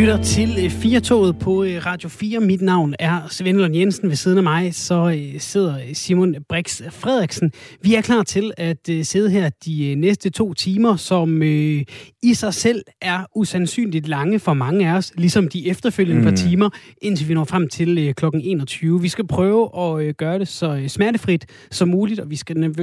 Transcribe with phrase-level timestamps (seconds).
[0.00, 2.40] lytter til 4-toget øh, på øh, Radio 4.
[2.40, 4.08] Mit navn er Svend Jensen.
[4.08, 7.52] Ved siden af mig så øh, sidder Simon Brix Frederiksen.
[7.82, 12.82] Vi er klar til at sidde her de næste to timer, som i sig selv
[13.00, 16.28] er usandsynligt lange for mange af os, ligesom de efterfølgende mm.
[16.28, 16.70] par timer,
[17.02, 18.24] indtil vi når frem til kl.
[18.42, 19.02] 21.
[19.02, 22.74] Vi skal prøve at gøre det så smertefrit som muligt, og vi skal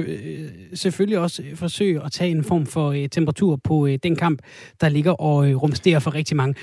[0.74, 4.42] selvfølgelig også forsøge at tage en form for temperatur på den kamp,
[4.80, 6.54] der ligger og rumsterer for rigtig mange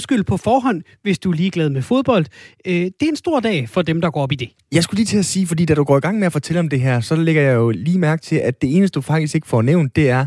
[0.00, 2.26] undskyld på forhånd, hvis du er ligeglad med fodbold.
[2.66, 4.50] Øh, det er en stor dag for dem, der går op i det.
[4.72, 6.60] Jeg skulle lige til at sige, fordi da du går i gang med at fortælle
[6.60, 9.34] om det her, så lægger jeg jo lige mærke til, at det eneste, du faktisk
[9.34, 10.26] ikke får nævnt, det er,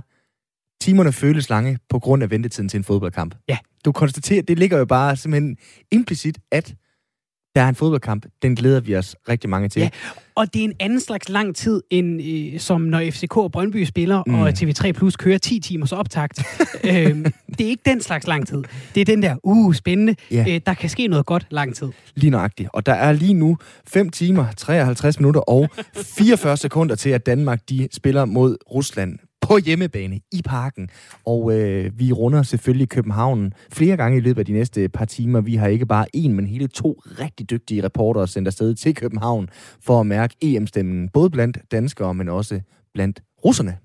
[0.81, 3.35] timerne føles lange på grund af ventetiden til en fodboldkamp.
[3.49, 3.57] Ja.
[3.85, 5.57] Du konstaterer, det ligger jo bare simpelthen
[5.91, 6.75] implicit, at
[7.55, 8.25] der er en fodboldkamp.
[8.41, 9.79] Den glæder vi os rigtig mange til.
[9.79, 9.89] Ja,
[10.35, 13.83] og det er en anden slags lang tid, end øh, som når FCK og Brøndby
[13.83, 14.35] spiller, mm.
[14.35, 16.43] og TV3 Plus kører 10 timers optakt.
[16.89, 17.25] øhm,
[17.57, 18.63] det er ikke den slags lang tid.
[18.95, 20.15] Det er den der, uh, spændende.
[20.31, 20.45] Ja.
[20.49, 21.87] Øh, der kan ske noget godt lang tid.
[22.15, 22.69] Lige nøjagtigt.
[22.73, 23.57] Og der er lige nu
[23.87, 29.57] 5 timer, 53 minutter og 44 sekunder til, at Danmark de spiller mod Rusland på
[29.57, 30.89] hjemmebane i parken.
[31.25, 35.41] Og øh, vi runder selvfølgelig København flere gange i løbet af de næste par timer.
[35.41, 39.49] Vi har ikke bare en, men hele to rigtig dygtige reportere sendt afsted til København
[39.81, 42.59] for at mærke EM-stemmen, både blandt danskere, men også
[42.93, 43.77] blandt russerne.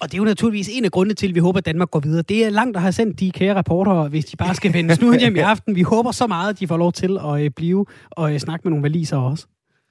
[0.00, 2.00] Og det er jo naturligvis en af grundene til, at vi håber, at Danmark går
[2.00, 2.22] videre.
[2.22, 5.20] Det er langt at have sendt de kære reportere, hvis de bare skal vende snuden
[5.20, 5.74] hjem i aften.
[5.74, 8.64] Vi håber så meget, at de får lov til at øh, blive og øh, snakke
[8.64, 9.46] med nogle valiser også.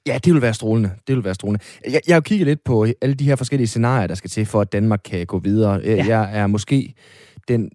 [0.06, 0.90] Ja, det vil være strålende.
[1.06, 1.64] Det vil være strålende.
[1.90, 4.60] Jeg, jeg har kigget lidt på alle de her forskellige scenarier, der skal til, for
[4.60, 5.80] at Danmark kan gå videre.
[5.84, 6.04] Ja.
[6.06, 6.94] Jeg er måske
[7.48, 7.70] den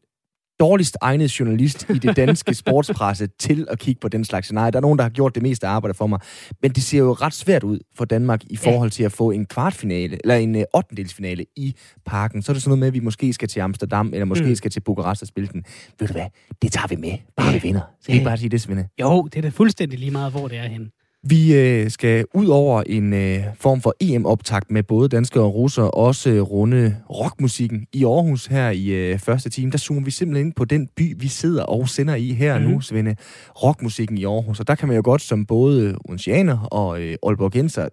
[0.59, 4.71] dårligst egnede journalist i det danske sportspresse til at kigge på den slags scenarier.
[4.71, 6.19] Der er nogen, der har gjort det meste arbejde for mig.
[6.61, 9.45] Men det ser jo ret svært ud for Danmark i forhold til at få en
[9.45, 12.41] kvartfinale, eller en uh, ottendelsfinale i parken.
[12.41, 14.55] Så er det sådan noget med, at vi måske skal til Amsterdam, eller måske mm.
[14.55, 15.63] skal til Bukarest og spille den.
[15.99, 16.27] Ved du hvad?
[16.61, 17.17] Det tager vi med.
[17.37, 17.81] Bare vi vinder.
[18.01, 18.23] Så kan ja.
[18.23, 18.87] bare sige det, Svende?
[19.01, 20.89] Jo, det er da fuldstændig lige meget, hvor det er henne.
[21.25, 25.91] Vi øh, skal ud over en øh, form for EM-optakt med både danskere og russere,
[25.91, 29.71] også øh, runde rockmusikken i Aarhus her i øh, første time.
[29.71, 32.65] Der zoomer vi simpelthen ind på den by, vi sidder og sender i her mm.
[32.65, 33.15] nu, Svende.
[33.63, 34.59] Rockmusikken i Aarhus.
[34.59, 37.87] Og der kan man jo godt som både oceaner og øh, Aalborgenser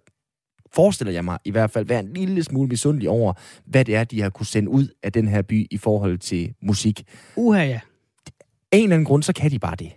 [0.73, 3.33] forestiller jeg mig i hvert fald være en lille smule misundelig over,
[3.65, 6.53] hvad det er, de har kunne sende ud af den her by i forhold til
[6.61, 7.03] musik.
[7.35, 7.79] Uha ja.
[8.71, 9.91] Af en eller anden grund, så kan de bare det.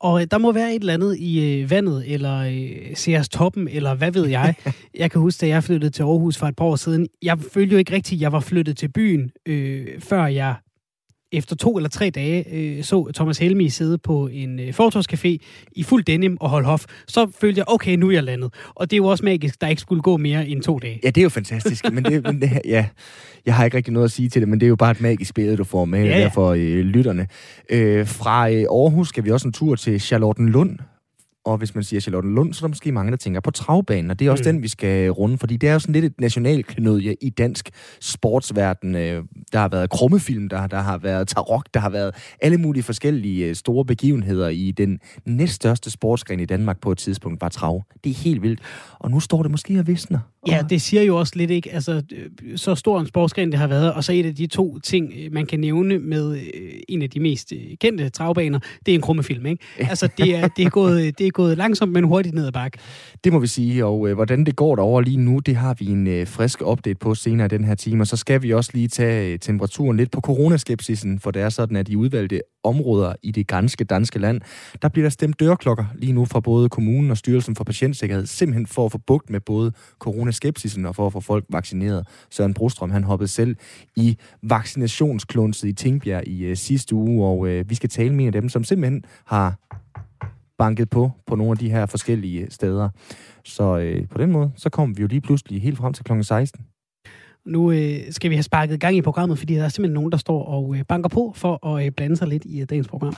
[0.00, 3.68] Og øh, der må være et eller andet i øh, vandet, eller øh, Sears Toppen,
[3.68, 4.54] eller hvad ved jeg.
[4.98, 7.08] jeg kan huske, da jeg flyttede til Aarhus for et par år siden.
[7.22, 10.54] Jeg følte jo ikke rigtigt, at jeg var flyttet til byen, øh, før jeg
[11.32, 15.36] efter to eller tre dage øh, så Thomas Helmi sidde på en øh, fortorskafé
[15.72, 18.54] i fuld denim og holde hof, så følte jeg, okay, nu er jeg landet.
[18.74, 21.00] Og det er jo også magisk, der ikke skulle gå mere end to dage.
[21.04, 21.92] Ja, det er jo fantastisk.
[21.92, 22.86] men det, men det, ja,
[23.46, 25.00] jeg har ikke rigtig noget at sige til det, men det er jo bare et
[25.00, 26.28] magisk billede, du får med ja, ja.
[26.28, 27.26] for øh, lytterne.
[27.70, 30.78] Øh, fra øh, Aarhus skal vi også en tur til Charlottenlund,
[31.44, 34.10] og hvis man siger Charlotte Lund, så er der måske mange, der tænker på travbanen,
[34.10, 34.52] og det er også mm.
[34.52, 38.94] den, vi skal runde, fordi det er jo sådan lidt et nationalknødje i dansk sportsverden.
[38.94, 42.82] Øh, der har været krummefilm, der, der har været tarok, der har været alle mulige
[42.82, 47.82] forskellige øh, store begivenheder i den næststørste sportsgren i Danmark på et tidspunkt, var trav.
[48.04, 48.60] Det er helt vildt.
[48.98, 50.18] Og nu står det måske og visner.
[50.52, 51.72] Ja, det siger jo også lidt, ikke?
[51.72, 54.78] Altså, øh, så stor en sportsgren det har været, og så et af de to
[54.78, 56.40] ting, man kan nævne med
[56.88, 59.64] en af de mest kendte travbaner, det er en krummefilm, ikke?
[59.78, 62.78] Altså, det er, det er, gået, det er gået langsomt, men hurtigt ned ad bakke.
[63.24, 65.86] Det må vi sige, og øh, hvordan det går derovre lige nu, det har vi
[65.86, 68.70] en øh, frisk update på senere i den her time, og så skal vi også
[68.74, 73.12] lige tage øh, temperaturen lidt på coronaskepsisen, for det er sådan, at i udvalgte områder
[73.22, 74.40] i det ganske danske land,
[74.82, 78.66] der bliver der stemt dørklokker lige nu fra både kommunen og Styrelsen for Patientsikkerhed, simpelthen
[78.66, 79.72] for at få bugt med både
[80.38, 82.06] skepsisen og for at få folk vaccineret.
[82.30, 83.56] Søren Brostrøm, han hoppede selv
[83.96, 88.26] i vaccinationsklunset i Tingbjerg i øh, sidste uge, og øh, vi skal tale med en
[88.26, 89.58] af dem, som simpelthen har
[90.58, 92.88] banket på på nogle af de her forskellige øh, steder.
[93.44, 96.22] Så øh, på den måde, så kom vi jo lige pludselig helt frem til kl.
[96.22, 96.64] 16.
[97.46, 100.18] Nu øh, skal vi have sparket gang i programmet, fordi der er simpelthen nogen, der
[100.18, 103.14] står og øh, banker på for at øh, blande sig lidt i øh, dagens program.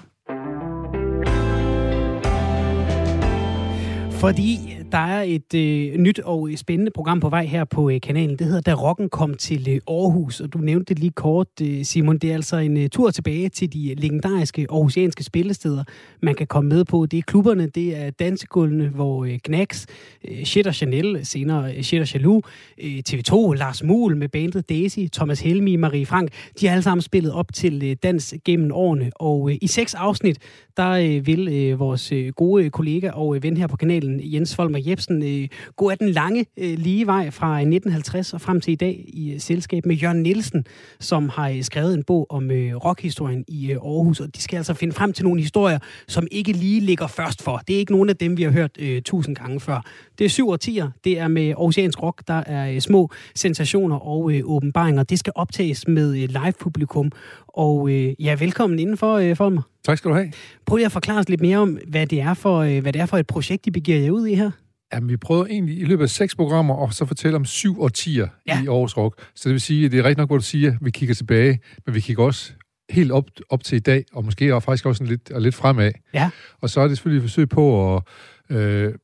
[4.11, 8.00] Fordi der er et øh, nyt og øh, spændende program på vej her på øh,
[8.00, 8.38] kanalen.
[8.38, 11.84] Det hedder Da Rocken kom til øh, Aarhus, og du nævnte det lige kort, øh,
[11.84, 12.19] Simon.
[12.19, 15.84] Det er altså en øh, tur tilbage til de øh, legendariske aarhusianske spillesteder,
[16.22, 17.06] man kan komme med på.
[17.06, 19.87] Det er klubberne, det er dansegulvene, hvor øh, Knacks,
[20.28, 22.46] øh, Shit og Chanel, senere øh, Shit og Jaloux,
[22.78, 27.02] øh, TV2, Lars Muhl med bandet Daisy, Thomas Helmi, Marie Frank, de har alle sammen
[27.02, 29.10] spillet op til øh, dans gennem årene.
[29.14, 30.38] Og øh, i seks afsnit,
[30.76, 34.56] der øh, vil øh, vores øh, gode kollega og øh, ven her på kanalen, Jens
[34.56, 38.60] Folmer Volmer Jebsen, øh, gå af den lange øh, lige vej fra 1950 og frem
[38.60, 40.64] til i dag i øh, selskab med Jørgen Nielsen,
[41.00, 44.20] som har øh, skrevet en bog om øh, rockhistorien i øh, Aarhus.
[44.20, 45.78] Og de skal altså finde frem til nogle historier,
[46.08, 47.60] som ikke lige ligger først for.
[47.68, 49.84] Det er ikke nogen af dem, vi har hørt øh, tusind gange før.
[50.18, 50.90] Det er syv årtier.
[51.04, 52.22] Det er med Oceansk Rock.
[52.28, 55.02] Der er øh, små sensationer og øh, åbenbaringer.
[55.02, 57.12] Det skal optages med øh, live-publikum.
[57.48, 59.62] Og øh, ja, velkommen indenfor, øh, Folmer.
[59.84, 60.32] Tak skal du have.
[60.66, 63.06] Prøv at forklare os lidt mere om, hvad det er for, øh, hvad det er
[63.06, 64.50] for et projekt, I begiver jer ud i her.
[64.94, 68.28] Jamen, vi prøver egentlig i løbet af seks programmer og så fortælle om syv årtier
[68.46, 68.62] ja.
[68.62, 69.22] i Aarhus Rock.
[69.34, 71.14] Så det vil sige, at det er rigtigt nok, hvor du siger, at vi kigger
[71.14, 72.52] tilbage, men vi kigger også
[72.90, 75.92] helt op, op til i dag, og måske også faktisk også lidt, og lidt fremad.
[76.14, 76.31] Ja.
[76.60, 78.02] Og så er det selvfølgelig et forsøg på at
[78.50, 78.94] øh,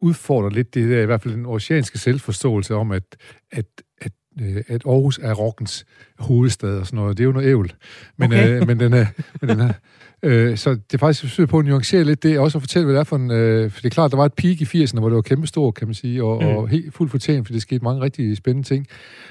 [0.00, 3.16] udfordre lidt det der, i hvert fald den oceanske selvforståelse om, at,
[3.52, 3.66] at,
[4.00, 5.84] at øh, at Aarhus er rockens
[6.18, 7.18] hovedstad og sådan noget.
[7.18, 7.72] Det er jo noget ævl.
[8.16, 8.60] Men, okay.
[8.60, 9.06] øh, men den er,
[9.40, 9.72] men den er
[10.24, 12.84] øh, så det er faktisk et forsøg på at nuancere lidt det, også at fortælle,
[12.84, 13.30] hvad det er for en...
[13.30, 15.70] Øh, for det er klart, der var et peak i 80'erne, hvor det var kæmpestor,
[15.70, 16.48] kan man sige, og, mm.
[16.48, 18.86] og helt fuldt fortjent, for det skete mange rigtig spændende ting.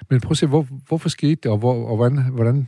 [0.09, 2.67] Men prøv at se, hvor, hvorfor skete det, og, hvor, og hvordan, hvordan,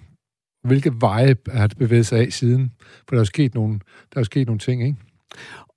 [0.63, 2.71] hvilke veje er det bevæget sig af siden?
[2.79, 4.97] For der er jo sket nogle, der er jo sket nogle ting, ikke?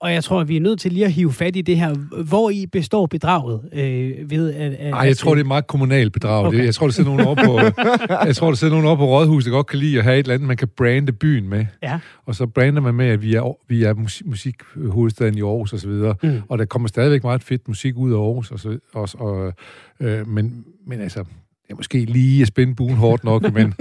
[0.01, 1.95] Og jeg tror, at vi er nødt til lige at hive fat i det her.
[2.25, 3.61] Hvor i består bedraget?
[3.73, 6.47] Øh, ved at, at, Ej, jeg tror, det er meget kommunalt bedrag.
[6.47, 6.65] Okay.
[6.65, 7.83] Jeg tror, der sidder nogen over på,
[8.27, 10.19] jeg tror, der sidder nogen over på Rådhuset, der godt kan lide at have et
[10.19, 11.67] eller andet, man kan brande byen med.
[11.83, 11.99] Ja.
[12.27, 15.91] Og så brander man med, at vi er, vi er musik, musikhovedstaden i Aarhus osv.
[15.91, 16.43] Og, mm.
[16.49, 18.51] og der kommer stadigvæk meget fedt musik ud af Aarhus.
[18.51, 19.53] Og så, og, og,
[20.01, 21.25] øh, men, men altså,
[21.71, 23.75] ja, måske lige at spænde buen hårdt nok, men,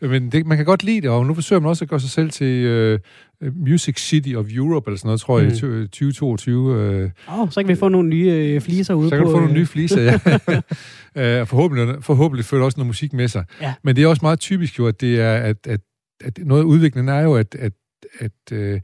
[0.10, 2.10] men det, man kan godt lide det, og nu forsøger man også at gøre sig
[2.10, 2.66] selv til
[3.42, 5.82] uh, Music City of Europe, eller sådan noget, tror jeg, mm.
[5.82, 6.58] i 2022.
[7.28, 9.36] Uh, oh, så kan vi få nogle nye uh, fliser ude Så kan på, du
[9.36, 10.14] få nogle nye fliser, ja.
[11.40, 13.44] uh, forhåbentlig, forhåbentlig følger også noget musik med sig.
[13.60, 13.74] Ja.
[13.82, 15.80] Men det er også meget typisk jo, at det er, at, at,
[16.24, 17.72] at noget af udviklingen er jo, at, at,
[18.20, 18.80] at uh,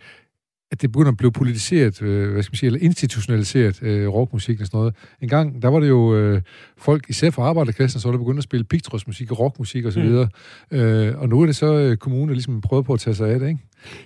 [0.72, 4.60] at det begynder at blive politiseret, øh, hvad skal man sige, eller institutionaliseret øh, rockmusik
[4.60, 4.94] og sådan noget.
[5.20, 6.42] En gang, der var det jo øh,
[6.78, 10.00] folk, især fra arbejderklassen, så var der begyndt at spille pigtrådsmusik og rockmusik og så
[10.00, 10.06] mm.
[10.06, 10.28] videre.
[10.70, 10.78] Mm.
[10.78, 13.30] Øh, og nu er det så øh, kommunen, der ligesom prøver på at tage sig
[13.30, 13.60] af det, ikke?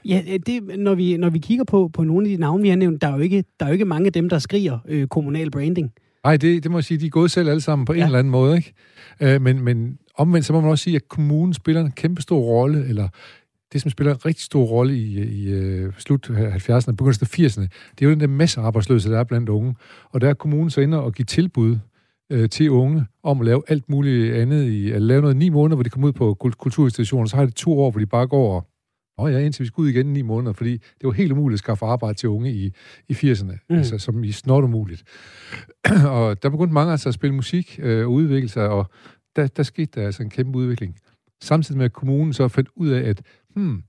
[0.05, 2.76] Ja, det, når, vi, når vi kigger på, på nogle af de navne, vi har
[2.76, 5.06] nævnt, der er jo ikke, der er jo ikke mange af dem, der skriger øh,
[5.06, 5.93] kommunal branding.
[6.25, 7.99] Nej, det, det må jeg sige, de er gået selv alle sammen på ja.
[7.99, 8.72] en eller anden måde, ikke?
[9.20, 12.38] Øh, men, men omvendt, så må man også sige, at kommunen spiller en kæmpe stor
[12.38, 13.08] rolle, eller
[13.72, 17.38] det, som spiller en rigtig stor rolle i, i uh, slut 70'erne og begyndelsen af
[17.38, 19.75] 80'erne, det er jo den der masse arbejdsløse, der er blandt unge.
[20.11, 21.78] Og der er kommunen så inde og give tilbud
[22.34, 25.49] uh, til unge om at lave alt muligt andet i, at lave noget i ni
[25.49, 28.26] måneder, hvor de kommer ud på kulturinstitutioner, så har de to år, hvor de bare
[28.26, 28.69] går og
[29.19, 31.58] Nå ja, indtil vi skal ud igen i ni måneder, fordi det var helt umuligt
[31.58, 32.72] at skaffe arbejde til unge i,
[33.08, 33.76] i 80'erne, mm.
[33.76, 35.05] altså som i snot umuligt.
[36.17, 38.87] og der begyndte mange altså at spille musik øh, og udvikle sig, og
[39.37, 40.96] der, der skete der altså en kæmpe udvikling.
[41.43, 43.22] Samtidig med, at kommunen så fandt ud af, at
[43.54, 43.82] hmm,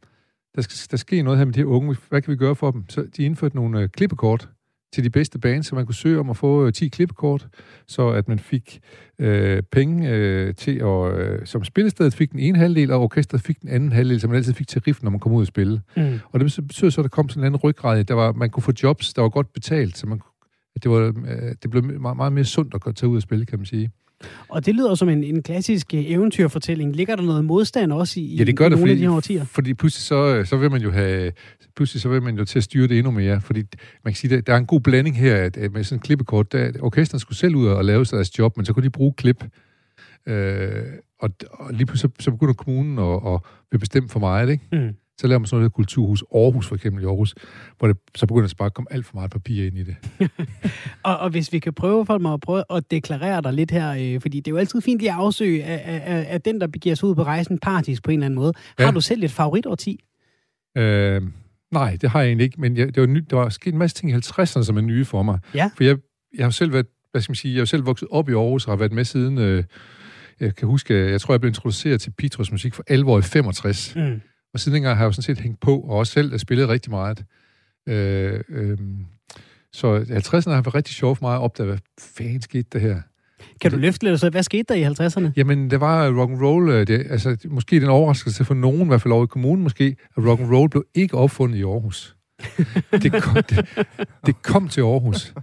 [0.55, 2.71] der skal der ske noget her med de her unge, hvad kan vi gøre for
[2.71, 2.89] dem?
[2.89, 4.49] Så de indførte nogle øh, klippekort
[4.93, 7.47] til de bedste bands, så man kunne søge om at få øh, 10 klippekort,
[7.87, 8.79] så at man fik
[9.19, 13.61] øh, penge øh, til at, øh, som spillestedet fik den ene halvdel, og orkestret fik
[13.61, 15.81] den anden halvdel, som man altid fik til riff, når man kom ud og spille.
[15.97, 16.19] Mm.
[16.31, 18.63] Og det betyder så, at der kom sådan en anden ryggrad, der var, man kunne
[18.63, 20.21] få jobs, der var godt betalt, så man,
[20.75, 23.45] at det, var, øh, det blev meget, meget mere sundt at tage ud og spille,
[23.45, 23.91] kan man sige.
[24.49, 26.95] Og det lyder som en, en klassisk øh, eventyrfortælling.
[26.95, 29.03] Ligger der noget modstand også i, ja, det gør i det, nogle fordi, af de
[29.03, 29.45] her årtier?
[29.45, 31.31] Fordi pludselig så, så vil man jo have,
[31.75, 33.41] pludselig så vil man jo til at styre det endnu mere.
[33.41, 33.63] Fordi
[34.03, 36.51] man kan sige, der, der er en god blanding her at, med sådan en klippekort.
[36.51, 39.43] Der, orkestren skulle selv ud og lave deres job, men så kunne de bruge klip.
[40.27, 40.83] Øh,
[41.19, 43.39] og, og lige pludselig så, så begynder kommunen at,
[43.71, 44.63] at bestemme for meget, ikke?
[44.71, 44.95] Mm.
[45.17, 47.35] Så laver man sådan noget kulturhus, Aarhus for eksempel i Aarhus,
[47.77, 49.95] hvor det så begynder at bare at komme alt for meget papir ind i det.
[51.03, 53.91] og, og hvis vi kan prøve for mig at prøve at deklarere dig lidt her,
[53.91, 56.67] øh, fordi det er jo altid fint lige at afsøge, at, at, at den, der
[56.67, 58.53] begiver sig ud på rejsen, partisk på en eller anden måde.
[58.79, 58.85] Ja.
[58.85, 60.03] Har du selv et favoritårti?
[60.77, 61.21] Øh,
[61.71, 63.79] nej, det har jeg egentlig ikke, men jeg, det var ny, der var sket en
[63.79, 65.39] masse ting i 50'erne, som er nye for mig.
[65.53, 65.69] Ja.
[65.77, 65.97] For jeg,
[66.37, 68.65] jeg har selv været, hvad skal man sige, jeg har selv vokset op i Aarhus
[68.65, 69.37] og har været med siden...
[69.37, 69.63] Øh,
[70.39, 73.21] jeg kan huske, jeg tror, jeg blev introduceret til Petros musik for 11 år i
[73.21, 73.95] 65.
[73.95, 74.21] Mm.
[74.55, 76.91] Og siden dengang har jeg jo sådan set hængt på, og også selv spillet rigtig
[76.91, 77.23] meget.
[77.87, 78.77] Øh, øh,
[79.73, 83.01] så 50'erne har været rigtig sjovt for mig at opdage, hvad fanden skete der her.
[83.61, 85.31] Kan du løfte lidt, så hvad skete der i 50'erne?
[85.35, 86.69] Jamen, det var rock and roll.
[86.69, 89.95] Øh, det, altså, måske den overraskelse for nogen, i hvert fald over i kommunen måske,
[90.17, 92.15] at rock and roll blev ikke opfundet i Aarhus.
[93.03, 93.85] det, kom, det,
[94.25, 95.33] det kom til Aarhus.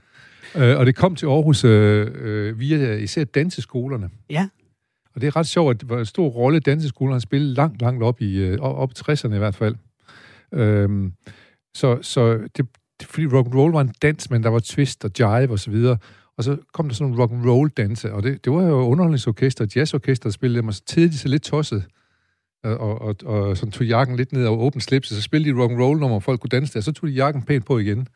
[0.57, 4.11] Øh, og det kom til Aarhus øh, øh, via især danseskolerne.
[4.31, 4.49] Ja.
[5.15, 8.21] Og det er ret sjovt, at en stor rolle, danseskolen har spillet langt, langt op
[8.21, 9.75] i, øh, op i 60'erne i hvert fald.
[10.53, 11.13] Øhm,
[11.75, 12.67] så så det,
[13.03, 15.71] fordi rock and roll var en dans, men der var twist og jive og så
[15.71, 15.99] videre.
[16.37, 18.75] Og så kom der sådan nogle rock and roll danse, og det, det var jo
[18.75, 21.85] underholdningsorkester, jazzorkester, der spillede dem, og så de sig lidt tosset.
[22.65, 25.55] Og, og, og, og sådan tog jakken lidt ned og åbent slips, og så spillede
[25.55, 27.43] de rock and roll nummer, og folk kunne danse der, og så tog de jakken
[27.43, 28.09] pænt på igen.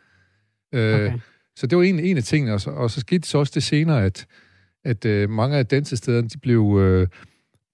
[0.75, 1.19] Øh, okay.
[1.57, 3.53] Så det var en, en af tingene, og så, og så skete det så også
[3.55, 4.26] det senere, at,
[4.87, 7.09] at øh, mange af dansestederne, de blev, øh,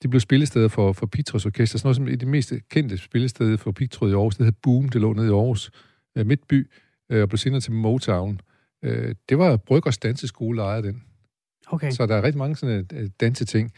[0.02, 1.78] de blev spillesteder for, for Pitros Orkester.
[1.78, 4.52] Sådan noget som et af de mest kendte spillesteder for Pitros i Aarhus, det hed
[4.62, 5.70] Boom, det lå nede i Aarhus
[6.16, 6.70] øh, Midtby,
[7.10, 8.40] øh, og blev senere til Motown.
[8.84, 11.02] Øh, det var Bryggers danseskole, der ejede den.
[11.66, 11.90] Okay.
[11.90, 13.72] Så der er rigtig mange sådan øh, danseting.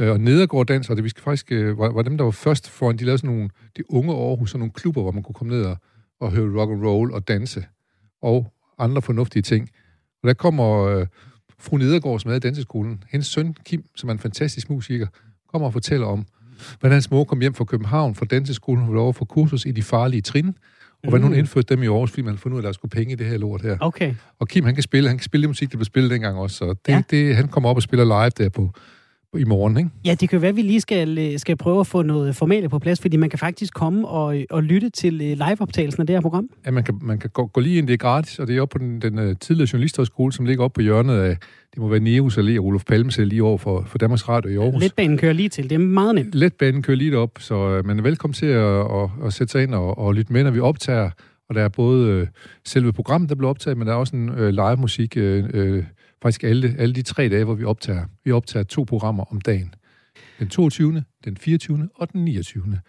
[0.00, 2.30] Øh, og Nedergaard Dans, og det vi skal faktisk, øh, var, var dem, der var
[2.30, 5.34] først foran, de lavede sådan nogle, de unge Aarhus, sådan nogle klubber, hvor man kunne
[5.34, 5.76] komme ned og,
[6.20, 7.64] og høre rock and roll og danse,
[8.22, 9.68] og andre fornuftige ting.
[10.22, 11.06] Og der kommer øh,
[11.58, 15.06] fru Nedergaard, som er i danseskolen, hendes søn Kim, som er en fantastisk musiker,
[15.52, 16.26] kommer og fortæller om,
[16.80, 19.82] hvordan hans mor kom hjem fra København fra danseskolen, hvor over for kursus i de
[19.82, 20.48] farlige trin,
[21.02, 21.38] og hvordan hun Mm.
[21.38, 23.26] indførte dem i Aarhus, fordi man fandt ud af, at der skulle penge i det
[23.26, 23.76] her lort her.
[23.80, 24.14] Okay.
[24.38, 26.56] Og Kim, han kan spille, han kan spille det musik, der blev spillet dengang også,
[26.56, 27.02] så det, Ja.
[27.10, 28.72] det, han kommer op og spiller live der på
[29.38, 29.90] i morgen, ikke?
[30.04, 32.68] Ja, det kan være, at vi lige skal, øh, skal prøve at få noget formalia
[32.68, 36.16] på plads, fordi man kan faktisk komme og, og lytte til øh, liveoptagelsen af det
[36.16, 36.48] her program.
[36.66, 38.62] Ja, man kan, man kan gå, gå lige ind, det er gratis, og det er
[38.62, 41.36] oppe på den, den uh, tidligere journalisthøjskole, som ligger oppe på hjørnet af,
[41.74, 44.64] det må være Neus Allé og Olof Palmes lige over for, for Danmarks Radio i
[44.64, 44.82] Aarhus.
[44.82, 45.70] Letbanen kører lige til.
[45.70, 46.34] Det er meget nemt.
[46.34, 49.74] Letbanen kører lige op, så man er velkommen til at, at, at sætte sig ind
[49.74, 51.10] og, og lytte med, når vi optager.
[51.48, 52.28] Og der er både
[52.64, 55.84] selve programmet, der bliver optaget, men der er også en uh, live musik, uh, uh,
[56.24, 58.04] faktisk alle, alle de tre dage, hvor vi optager.
[58.24, 59.74] Vi optager to programmer om dagen.
[60.38, 61.88] Den 22., den 24.
[61.94, 62.80] og den 29.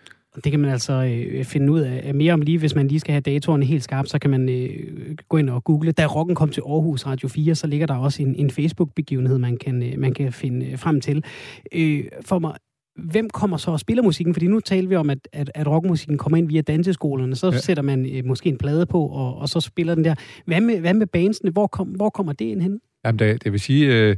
[0.44, 3.12] Det kan man altså øh, finde ud af mere om lige, hvis man lige skal
[3.12, 5.92] have datoerne helt skarpt, så kan man øh, gå ind og google.
[5.92, 9.58] Da Rocken kom til Aarhus Radio 4, så ligger der også en, en Facebook-begivenhed, man
[9.58, 11.24] kan, øh, man kan finde øh, frem til.
[11.72, 12.56] Øh, for mig,
[12.96, 14.34] hvem kommer så og spiller musikken?
[14.34, 17.36] Fordi nu taler vi om, at, at, at rockmusikken kommer ind via danseskolerne.
[17.36, 17.52] Så.
[17.52, 17.58] Ja.
[17.58, 20.16] sætter man øh, måske en plade på, og, og så spiller den der.
[20.46, 21.52] Hvad med, hvad med bandsene?
[21.52, 22.80] Hvor, kom, hvor kommer det ind hen?
[23.06, 24.16] Jamen, det, det vil sige, øh,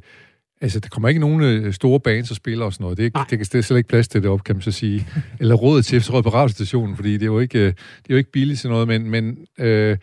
[0.62, 2.98] altså, der kommer ikke nogen øh, store bands og spiller og sådan noget.
[2.98, 4.72] Det er, det, kan- det er slet ikke plads til det op, kan man så
[4.72, 5.08] sige.
[5.40, 7.74] Eller rådet til, råd på radiostationen, fordi det er jo ikke, øh, det
[8.10, 9.98] er jo ikke billigt sådan noget, men, men øh,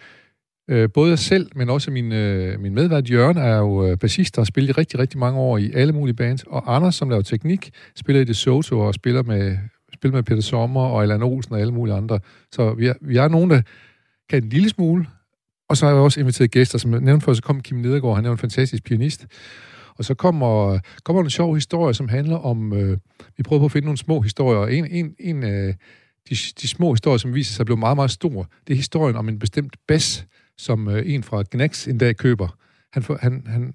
[0.70, 4.36] øh, både jeg selv, men også min, øh, min medvært Jørgen er jo øh, bassist,
[4.36, 7.08] der har spillet i rigtig, rigtig mange år i alle mulige bands, og Anders, som
[7.10, 9.56] laver teknik, spiller i Det Soto og spiller med,
[9.94, 12.20] spiller med Peter Sommer og Allan Olsen og alle mulige andre.
[12.52, 13.62] Så vi er, vi er nogen, der
[14.30, 15.06] kan en lille smule,
[15.68, 18.16] og så har jeg også inviteret gæster, som jeg nævnte før, så kom Kim Nedergaard,
[18.16, 19.26] han er en fantastisk pianist.
[19.96, 22.98] Og så kommer, kommer en sjov historie, som handler om, øh,
[23.36, 25.74] vi prøver på at finde nogle små historier, og en, en, en af
[26.28, 29.16] de, de små historier, som viser sig at blive meget, meget stor, det er historien
[29.16, 30.26] om en bestemt bas,
[30.58, 32.56] som øh, en fra Gnax en dag køber.
[32.92, 33.74] Han, får, han, han,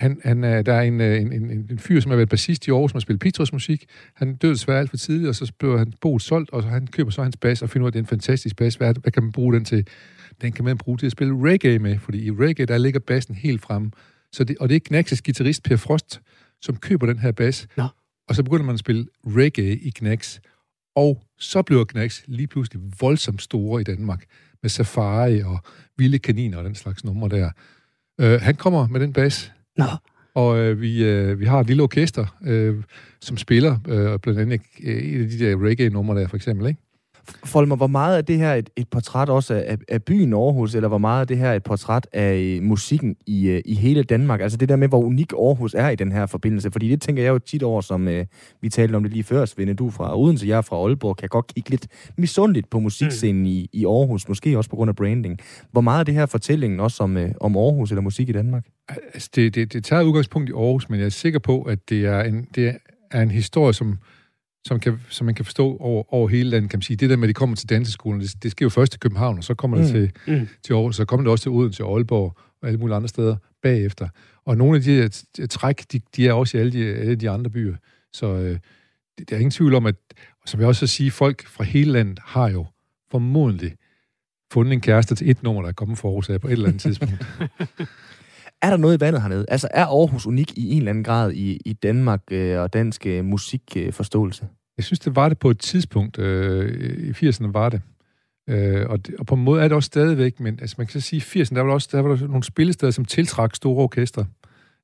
[0.00, 2.28] han, han, er- der er en, øh, en, en, en, en fyr, som har været
[2.28, 3.84] bassist i Aarhus, som har spillet Petros musik.
[4.14, 6.86] Han døde desværre alt for tidligt, og så blev han boet solgt, og så han
[6.86, 8.74] køber så hans bas og finder ud af, at det er en fantastisk bas.
[8.74, 9.86] Hvad, hvad kan man bruge den til?
[10.42, 13.34] Den kan man bruge til at spille reggae med, fordi i reggae, der ligger bassen
[13.34, 13.90] helt fremme.
[14.32, 16.20] Så det, og det er Knax's guitarist Per Frost,
[16.62, 17.66] som køber den her bas.
[17.76, 17.86] Nå.
[18.28, 20.38] Og så begynder man at spille reggae i Knax.
[20.96, 24.24] Og så bliver Knax lige pludselig voldsomt store i Danmark.
[24.62, 25.58] Med safari og
[25.98, 27.50] vilde kaniner og den slags numre der.
[28.20, 29.84] Øh, han kommer med den bas, Nå,
[30.34, 32.76] og øh, vi, øh, vi har et lille orkester, øh,
[33.20, 36.80] som spiller øh, blandt andet øh, et af de der reggae-numre der, for eksempel, ikke?
[37.44, 40.88] Folmer, hvor meget af det her et, et portræt også af, af byen Aarhus, eller
[40.88, 44.40] hvor meget af det her et portræt af øh, musikken i, øh, i hele Danmark?
[44.40, 46.70] Altså det der med, hvor unik Aarhus er i den her forbindelse.
[46.70, 48.26] Fordi det tænker jeg jo tit over, som øh,
[48.60, 51.16] vi talte om det lige før, Svende, du er fra Odense, jeg er fra Aalborg,
[51.16, 51.86] kan godt kigge lidt
[52.18, 53.46] misundeligt på musikscenen mm.
[53.46, 55.38] i, i Aarhus, måske også på grund af branding.
[55.72, 58.66] Hvor meget af det her fortællingen også om, øh, om Aarhus eller musik i Danmark?
[59.14, 62.04] Altså, det, det, det tager udgangspunkt i Aarhus, men jeg er sikker på, at det
[62.04, 62.76] er en, det
[63.10, 63.98] er en historie, som,
[64.66, 66.96] som, kan, som man kan forstå over, over hele landet, kan man sige.
[66.96, 69.38] Det der med, at de kommer til danseskolen, det, det sker jo først til København,
[69.38, 69.82] og så kommer mm.
[69.82, 70.48] det til, Mm.
[70.62, 74.08] til Aarhus, så kommer det også til Odense Aalborg og alle mulige andre steder bagefter.
[74.44, 77.30] Og nogle af de her træk, de, de er også i alle de, alle de
[77.30, 77.76] andre byer.
[78.12, 78.58] Så øh,
[79.18, 79.94] det, der er ingen tvivl om, at,
[80.46, 82.66] som jeg også vil sige, folk fra hele landet har jo
[83.10, 83.72] formodentlig
[84.52, 86.66] fundet en kæreste til et nummer, der er kommet fra Aarhus af på et eller
[86.66, 87.14] andet tidspunkt.
[88.62, 89.46] Er der noget i vandet hernede?
[89.48, 93.06] Altså er Aarhus unik i en eller anden grad i, i Danmark øh, og dansk
[93.06, 94.48] øh, musikforståelse?
[94.76, 96.18] Jeg synes, det var det på et tidspunkt.
[96.18, 97.82] Øh, I 80'erne var det.
[98.48, 99.14] Øh, og, det.
[99.18, 101.36] og på en måde er det også stadigvæk, men altså, man kan så sige, at
[101.36, 104.26] i 80'erne, der var der også der var der nogle spillesteder, som tiltrak store orkestre.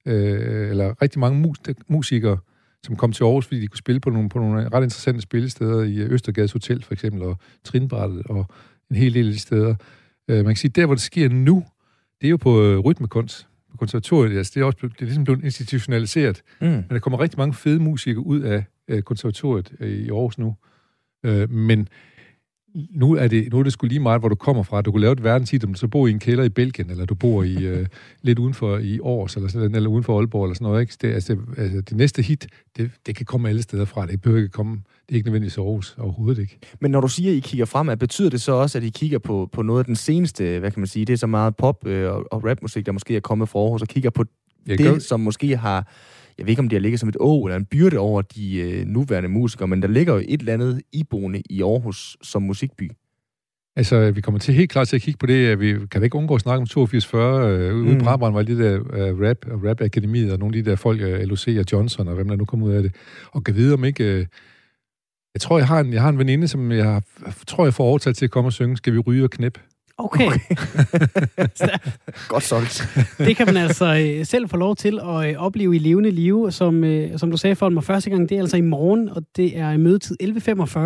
[0.07, 2.39] Øh, eller rigtig mange mus- musikere,
[2.83, 5.83] som kom til Aarhus, fordi de kunne spille på nogle, på nogle ret interessante spillesteder
[5.83, 8.47] i øh, Østergades Hotel, for eksempel, og Trinbrættet, og
[8.91, 9.75] en hel del af de steder.
[10.29, 11.65] Øh, man kan sige, der hvor det sker nu,
[12.21, 13.49] det er jo på øh, rytmekunst,
[13.79, 14.39] konservatoriet.
[14.39, 16.43] Altså, det er også blevet, det er ligesom blevet institutionaliseret.
[16.61, 16.67] Mm.
[16.67, 20.57] Men der kommer rigtig mange fede musikere ud af øh, konservatoriet øh, i Aarhus nu.
[21.25, 21.89] Øh, men
[22.75, 24.83] nu er, det, nu er det sgu lige meget, hvor du kommer fra.
[24.83, 27.05] Du kunne lave et verdenshit, om du så bor i en kælder i Belgien, eller
[27.05, 27.87] du bor i øh,
[28.23, 30.81] lidt udenfor i Års, eller, sådan, eller uden for Aalborg, eller sådan noget.
[30.81, 30.95] Ikke?
[31.03, 34.07] Det, altså, altså, det næste hit, det, det kan komme alle steder fra.
[34.07, 34.73] Det behøver ikke komme,
[35.09, 36.59] det er ikke nødvendigvis Aarhus overhovedet ikke.
[36.81, 39.19] Men når du siger, at I kigger fremad, betyder det så også, at I kigger
[39.19, 41.87] på, på noget af den seneste, hvad kan man sige, det er så meget pop
[41.87, 44.25] øh, og, og rapmusik, der måske er kommet fra Aarhus, og kigger på
[44.67, 44.99] jeg det, gør...
[44.99, 45.93] som måske har
[46.39, 48.61] jeg ved ikke, om det har ligget som et å eller en byrde over de
[48.61, 52.91] øh, nuværende musikere, men der ligger jo et eller andet iboende i Aarhus som musikby.
[53.77, 55.61] Altså, vi kommer til helt klart til at kigge på det.
[55.61, 57.51] Vi kan ikke undgå at snakke om 8240.
[57.51, 57.97] Øh, ude mm.
[57.97, 61.01] i Brabrand var det der uh, rap, rap akademiet og nogle af de der folk,
[61.01, 62.95] øh, LOC og Johnson, og hvem der nu kommer ud af det.
[63.31, 64.19] Og kan vide om ikke...
[64.19, 64.27] Uh,
[65.35, 67.85] jeg tror, jeg har en, jeg har en veninde, som jeg, jeg tror, jeg får
[67.85, 68.77] overtalt til at komme og synge.
[68.77, 69.61] Skal vi ryge og knæppe?
[70.05, 70.27] Okay.
[70.27, 70.39] okay.
[72.29, 72.89] Godt solgt.
[73.19, 76.51] det kan man altså øh, selv få lov til at øh, opleve i levende liv,
[76.51, 78.29] som, øh, som du sagde for mig første gang.
[78.29, 80.79] Det er altså i morgen, og det er mødetid 11.45,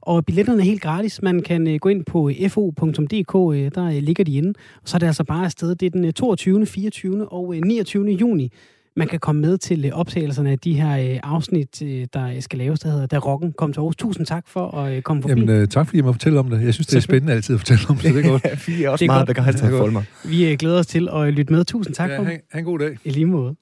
[0.00, 1.22] og billetterne er helt gratis.
[1.22, 3.32] Man kan gå ind på fo.dk,
[3.74, 5.74] der ligger de inde, og så er det altså bare afsted.
[5.74, 7.28] Det er den 22., 24.
[7.28, 8.10] og 29.
[8.10, 8.52] juni
[8.96, 12.58] man kan komme med til øh, optagelserne af de her øh, afsnit, øh, der skal
[12.58, 13.96] laves, der hedder Da Rocken kom til Aarhus.
[13.96, 15.40] Tusind tak for at komme forbi.
[15.40, 16.64] Jamen, tak fordi jeg må fortælle om det.
[16.64, 18.68] Jeg synes, det er spændende altid at fortælle om det, så det er godt.
[18.68, 20.04] vi er også det er meget begejstrede for mig.
[20.24, 21.64] Vi glæder os til at lytte med.
[21.64, 22.40] Tusind tak ja, for det.
[22.52, 22.98] Ha' en god dag.
[23.04, 23.54] I lige måde.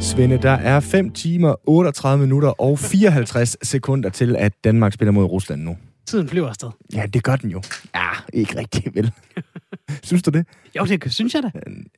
[0.00, 5.24] Svende, der er 5 timer, 38 minutter og 54 sekunder til, at Danmark spiller mod
[5.24, 5.76] Rusland nu.
[6.06, 6.70] Tiden flyver afsted.
[6.94, 7.62] Ja, det gør den jo.
[7.94, 9.12] Ja, ikke rigtigt, vel?
[10.02, 10.46] synes du det?
[10.76, 11.50] Jo, det synes jeg da.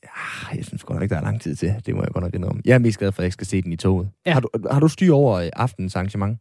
[0.03, 1.75] Ja, jeg synes godt nok ikke, der er lang tid til.
[1.87, 2.63] Det må jeg godt nok indrømme.
[2.65, 4.11] Jeg er mest glad for, at jeg skal se den i toget.
[4.27, 4.33] Ja.
[4.33, 6.39] Har, du, har du styr over øh, aftenens arrangement?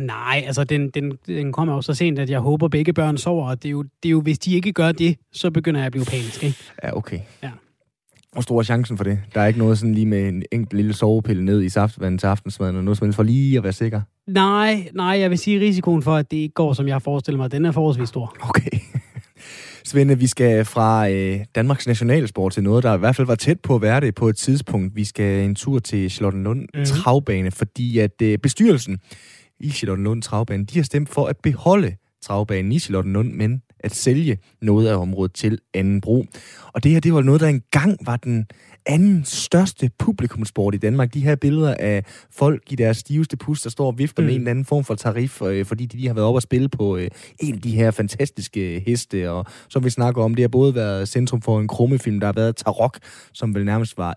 [0.00, 3.48] Nej, altså den, den, den kommer jo så sent, at jeg håber, begge børn sover,
[3.48, 5.86] og det er, jo, det er jo, hvis de ikke gør det, så begynder jeg
[5.86, 6.58] at blive panisk, ikke?
[6.82, 7.20] Ja, okay.
[7.42, 7.50] Ja.
[8.36, 9.18] Hvor stor er chancen for det?
[9.34, 12.26] Der er ikke noget sådan lige med en enkelt lille sovepille ned i saftvandet til
[12.26, 14.00] aftensmaden, og noget som helst for lige at være sikker?
[14.26, 17.36] Nej, nej, jeg vil sige, at risikoen for, at det ikke går, som jeg forestiller
[17.36, 18.36] mig, den er forholdsvis stor.
[18.40, 18.78] Okay.
[19.84, 23.60] Svende, vi skal fra øh, Danmarks nationalsport til noget, der i hvert fald var tæt
[23.60, 24.96] på at være det på et tidspunkt.
[24.96, 26.84] Vi skal en tur til Charlottenlund mm-hmm.
[26.84, 28.98] Travbane, fordi at øh, bestyrelsen
[29.60, 34.38] i Charlottenlund Travbane, de har stemt for at beholde travbanen i Charlottenlund, men at sælge
[34.62, 36.26] noget af området til anden brug.
[36.72, 38.46] Og det her, det var noget, der engang var den
[38.86, 41.14] anden største publikumsport i Danmark.
[41.14, 44.26] De her billeder af folk i deres stiveste pust, der står og vifter mm.
[44.26, 46.42] med en eller anden form for tarif, øh, fordi de lige har været oppe og
[46.42, 47.08] spille på øh,
[47.40, 49.30] en af de her fantastiske heste.
[49.30, 52.32] Og som vi snakker om, det har både været centrum for en krummefilm, der har
[52.32, 52.98] været Tarok,
[53.32, 54.14] som vel nærmest var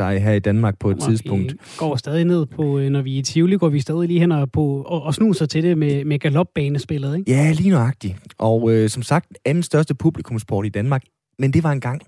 [0.00, 1.52] eje her i Danmark på et og tidspunkt.
[1.52, 4.20] Vi går stadig ned på, øh, når vi er i Tivoli, går vi stadig lige
[4.20, 7.30] hen og, på, og, og snuser til det med, med galopbanespillet, ikke?
[7.30, 8.16] Ja, lige nøjagtigt.
[8.38, 11.02] Og øh, som sagt, anden største publikumsport i Danmark
[11.38, 12.02] men det var en gang.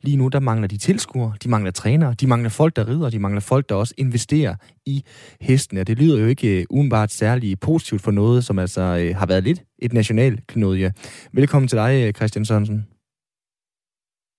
[0.00, 3.18] Lige nu, der mangler de tilskuere, de mangler trænere, de mangler folk, der rider, de
[3.18, 4.54] mangler folk, der også investerer
[4.86, 5.04] i
[5.40, 5.84] hestene.
[5.84, 9.44] Det lyder jo ikke uh, umiddelbart særlig positivt for noget, som altså uh, har været
[9.44, 10.92] lidt et nationalt klenodie.
[11.32, 12.86] Velkommen til dig, øh, Christian Sørensen.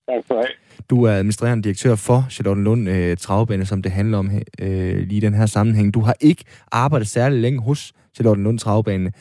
[0.08, 0.44] Tak for.
[0.90, 4.26] Du er administrerende direktør for Charlottenlund uh, Travbane, som det handler om
[4.62, 5.94] uh, lige i den her sammenhæng.
[5.94, 9.12] Du har ikke arbejdet særlig længe hos Charlottenlund Travbane.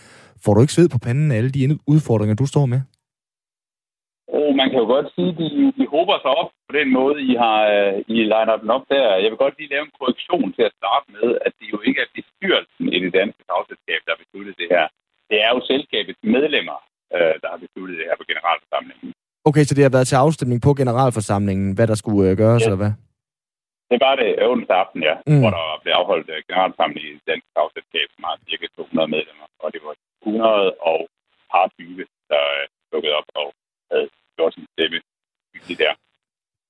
[0.43, 2.81] Får du ikke sved på panden af alle de udfordringer, du står med?
[4.39, 5.47] Og man kan jo godt sige, at de,
[5.79, 9.21] de håber sig op på den måde, I har øh, I liner den op der.
[9.23, 11.99] Jeg vil godt lige lave en korrektion til at starte med, at det jo ikke
[12.05, 14.85] er bestyrelsen i det danske tagselskab, der har besluttet det her.
[15.29, 16.79] Det er jo selskabets medlemmer,
[17.15, 19.09] øh, der har besluttet det her på generalforsamlingen.
[19.49, 22.67] Okay, så det har været til afstemning på generalforsamlingen, hvad der skulle øh, gøres, ja.
[22.67, 22.93] eller hvad?
[23.91, 25.39] Det var det onsdag aften, ja, mm.
[25.41, 29.67] hvor der blev afholdt generalforsamling i det danske tagselskab, som har cirka 200 medlemmer, og
[29.73, 29.93] det var
[30.25, 30.99] 100 og
[31.51, 32.43] par 20, der
[32.91, 33.47] dukkede op og
[33.91, 34.07] havde
[34.37, 34.99] gjort sin stemme
[35.83, 35.93] der.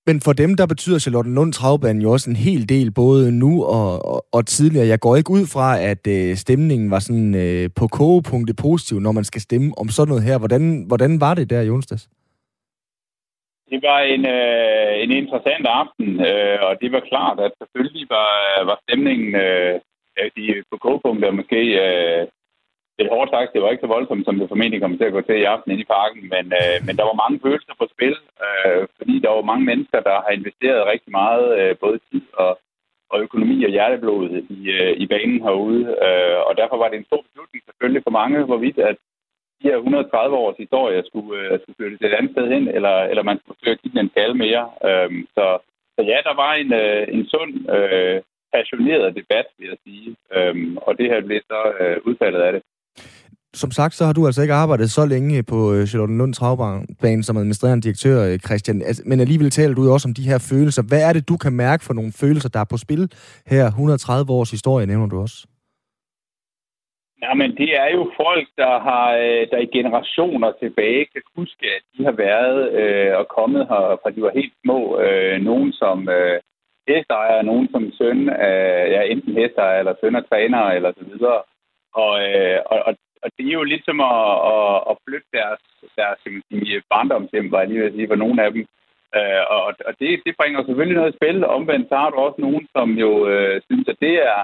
[0.07, 4.05] Men for dem, der betyder Charlottenlund Travbanen jo også en hel del, både nu og,
[4.05, 4.87] og, og tidligere.
[4.87, 9.11] Jeg går ikke ud fra, at øh, stemningen var sådan øh, på kogepunktet positiv, når
[9.11, 10.37] man skal stemme om sådan noget her.
[10.39, 12.09] Hvordan, hvordan var det der i onsdags?
[13.71, 18.31] Det var en, øh, en interessant aften, øh, og det var klart, at selvfølgelig var,
[18.69, 19.79] var stemningen øh,
[20.35, 22.27] de, på kogepunktet måske øh,
[22.99, 25.21] det hårdt sagt, det var ikke så voldsomt, som det formentlig kommer til at gå
[25.21, 28.15] til i aften inde i parken, men, øh, men der var mange følelser på spil,
[28.45, 32.51] øh, fordi der var mange mennesker, der har investeret rigtig meget, øh, både tid og,
[33.11, 37.09] og økonomi og hjerteblod i, øh, i banen herude, øh, og derfor var det en
[37.09, 38.97] stor beslutning selvfølgelig for mange, hvorvidt at
[39.61, 43.23] de her 130 års historie skulle, øh, skulle flyttes et andet sted hen, eller, eller
[43.23, 44.63] man skulle forsøge at give den en skal mere.
[44.87, 45.45] Øh, så,
[45.95, 48.21] så ja, der var en, øh, en sund, øh,
[48.55, 52.61] passioneret debat, vil jeg sige, Øhm, og det her blev så øh, udfaldet af det
[53.53, 57.37] som sagt, så har du altså ikke arbejdet så længe på øh, Charlottenlund Travbane som
[57.37, 58.81] administrerende direktør, øh, Christian.
[58.81, 60.83] Altså, men alligevel taler du også om de her følelser.
[60.89, 63.03] Hvad er det, du kan mærke for nogle følelser, der er på spil
[63.47, 63.65] her?
[63.65, 65.37] 130 års historie nævner du også.
[67.23, 71.65] Ja, men det er jo folk, der har øh, der i generationer tilbage kan huske,
[71.77, 74.79] at de har været øh, og kommet her, fra de var helt små.
[74.99, 76.39] Øh, nogen som øh,
[76.87, 78.61] hestejer, nogen som søn af
[78.93, 81.41] ja, enten hestejere eller søn af træner eller så videre.
[82.03, 85.61] Og, øh, og, og, og det er jo lidt som at, at, at flytte deres,
[85.99, 88.65] deres sige, barndomshjem, var jeg lige vil sige, for nogle af dem.
[89.17, 91.45] Øh, og og det, det bringer selvfølgelig noget i spil.
[91.45, 94.39] Omvendt så har du også nogen, som jo øh, synes, at det er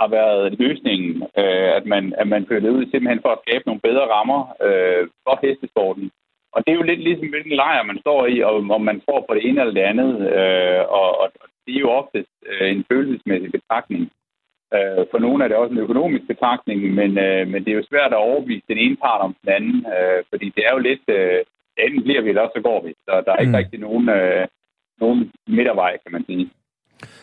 [0.00, 3.80] har været løsningen, øh, at man, at man flyttede ud simpelthen for at skabe nogle
[3.80, 6.10] bedre rammer øh, for hestesporten.
[6.54, 9.20] Og det er jo lidt ligesom, hvilken lejr man står i, og om man tror
[9.28, 10.12] på det ene eller det andet.
[10.38, 11.26] Øh, og, og
[11.66, 14.10] det er jo oftest øh, en følelsesmæssig betragtning.
[14.76, 17.90] Øh, for nogle er det også en økonomisk betragtning, men, øh, men det er jo
[17.90, 21.04] svært at overbevise den ene part om den anden, øh, fordi det er jo lidt,
[21.18, 21.38] øh,
[21.84, 22.92] enten bliver vi, eller så går vi.
[23.06, 23.60] Så der er ikke mm.
[23.62, 24.46] rigtig nogen, øh,
[25.00, 26.50] nogen midtervej, kan man sige.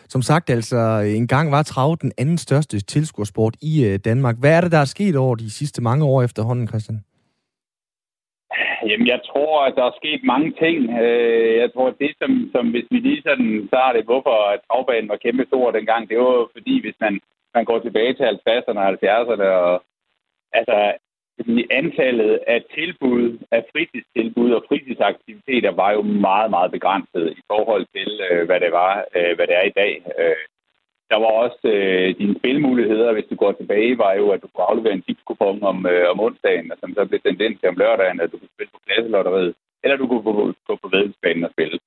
[0.08, 0.80] Som sagt, altså,
[1.20, 4.36] en gang var trav den anden største tilskuersport i øh, Danmark.
[4.40, 7.00] Hvad er det, der er sket over de sidste mange år efterhånden, Christian?
[8.90, 10.76] Jamen, jeg tror, at der er sket mange ting.
[11.62, 14.60] Jeg tror, at det, som, som hvis vi lige sådan, så er det, hvorfor at
[14.66, 17.14] travbanen var kæmpe stor dengang, det var fordi, hvis man,
[17.54, 19.82] man går tilbage til 50'erne og 70'erne, og
[20.52, 20.76] altså,
[21.70, 28.20] antallet af tilbud, af fritidstilbud og fritidsaktiviteter var jo meget, meget begrænset i forhold til,
[28.30, 29.92] øh, hvad det var, øh, hvad det er i dag.
[30.18, 30.36] Øh,
[31.10, 34.68] der var også øh, dine spilmuligheder, hvis du går tilbage, var jo, at du kunne
[34.70, 37.80] aflevere en tipskupon om, øh, om onsdagen, og som så blev sendt ind til om
[37.82, 40.32] lørdagen, at du kunne spille på klasselotteriet, eller du kunne gå,
[40.66, 41.78] på, på vedløbsbanen og spille.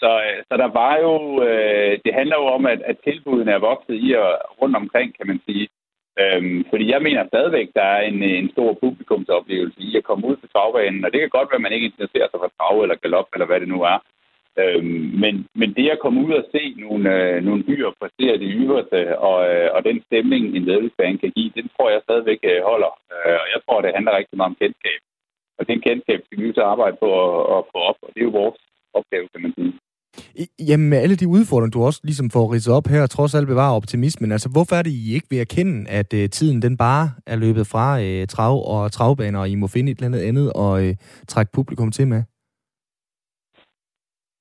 [0.00, 1.14] Så, øh, så der var jo,
[1.48, 4.28] øh, det handler jo om, at, at tilbudene er vokset i og
[4.60, 5.68] rundt omkring, kan man sige.
[6.22, 10.36] Øhm, fordi jeg mener stadigvæk, der er en, en stor publikumsoplevelse i at komme ud
[10.36, 13.02] til travbanen, og det kan godt være, at man ikke interesserer sig for trav eller
[13.02, 13.98] galop, eller hvad det nu er.
[14.62, 18.50] Øhm, men, men det at komme ud og se nogle, øh, nogle byer præstere det
[18.60, 22.40] yderste, øh, og, øh, og den stemning, en ledelsesbane kan give, den tror jeg stadigvæk
[22.42, 22.92] øh, holder.
[23.14, 25.00] Øh, og jeg tror, det handler rigtig meget om kendskab.
[25.58, 28.28] Og den kendskab skal vi så arbejde på at, at få op, og det er
[28.30, 28.60] jo vores
[28.98, 29.72] opgave, kan man sige.
[30.68, 33.76] Jamen med alle de udfordringer, du også ligesom får ridset op her, trods alt bevarer
[33.80, 37.36] optimismen, altså hvorfor er det, I ikke vil erkende, at uh, tiden den bare er
[37.36, 40.72] løbet fra uh, trav og travbaner, og I må finde et eller andet andet og
[40.72, 40.94] uh, øh,
[41.28, 42.22] trække publikum til med?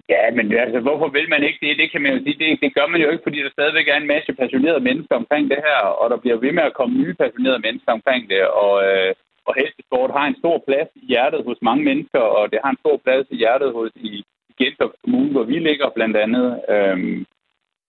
[0.09, 1.81] Ja, men altså, hvorfor vil man ikke det?
[1.81, 3.97] Det kan man jo sige, det, det gør man jo ikke, fordi der stadigvæk er
[3.97, 7.15] en masse passionerede mennesker omkring det her, og der bliver ved med at komme nye
[7.21, 9.11] passionerede mennesker omkring det, og, øh,
[9.47, 12.83] og hestesport har en stor plads i hjertet hos mange mennesker, og det har en
[12.83, 14.11] stor plads i hjertet hos i,
[14.59, 16.47] Gentofte Kommune, hvor vi ligger blandt andet.
[16.69, 17.25] Øhm,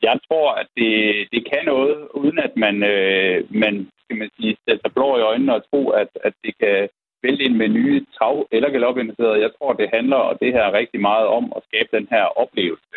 [0.03, 0.95] jeg tror, at det,
[1.33, 5.27] det kan noget, uden at man, øh, man skal man sige, sætter sig blå i
[5.31, 6.89] øjnene og tro, at, at det kan
[7.23, 9.45] vælte ind med nye trav- eller galopinteresserede.
[9.47, 12.97] Jeg tror, det handler og det her rigtig meget om at skabe den her oplevelse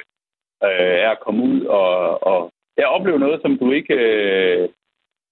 [0.67, 4.69] øh, af at komme ud og, og ja, opleve noget, som du ikke øh,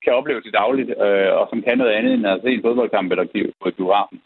[0.03, 3.11] kan opleve til dagligt, øh, og som kan noget andet end at se en fodboldkamp
[3.11, 4.21] eller på biografen.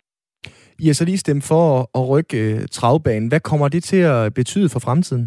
[0.84, 1.68] I har så lige stemt for
[2.00, 3.28] at rykke øh, travbanen.
[3.30, 5.26] Hvad kommer det til at betyde for fremtiden?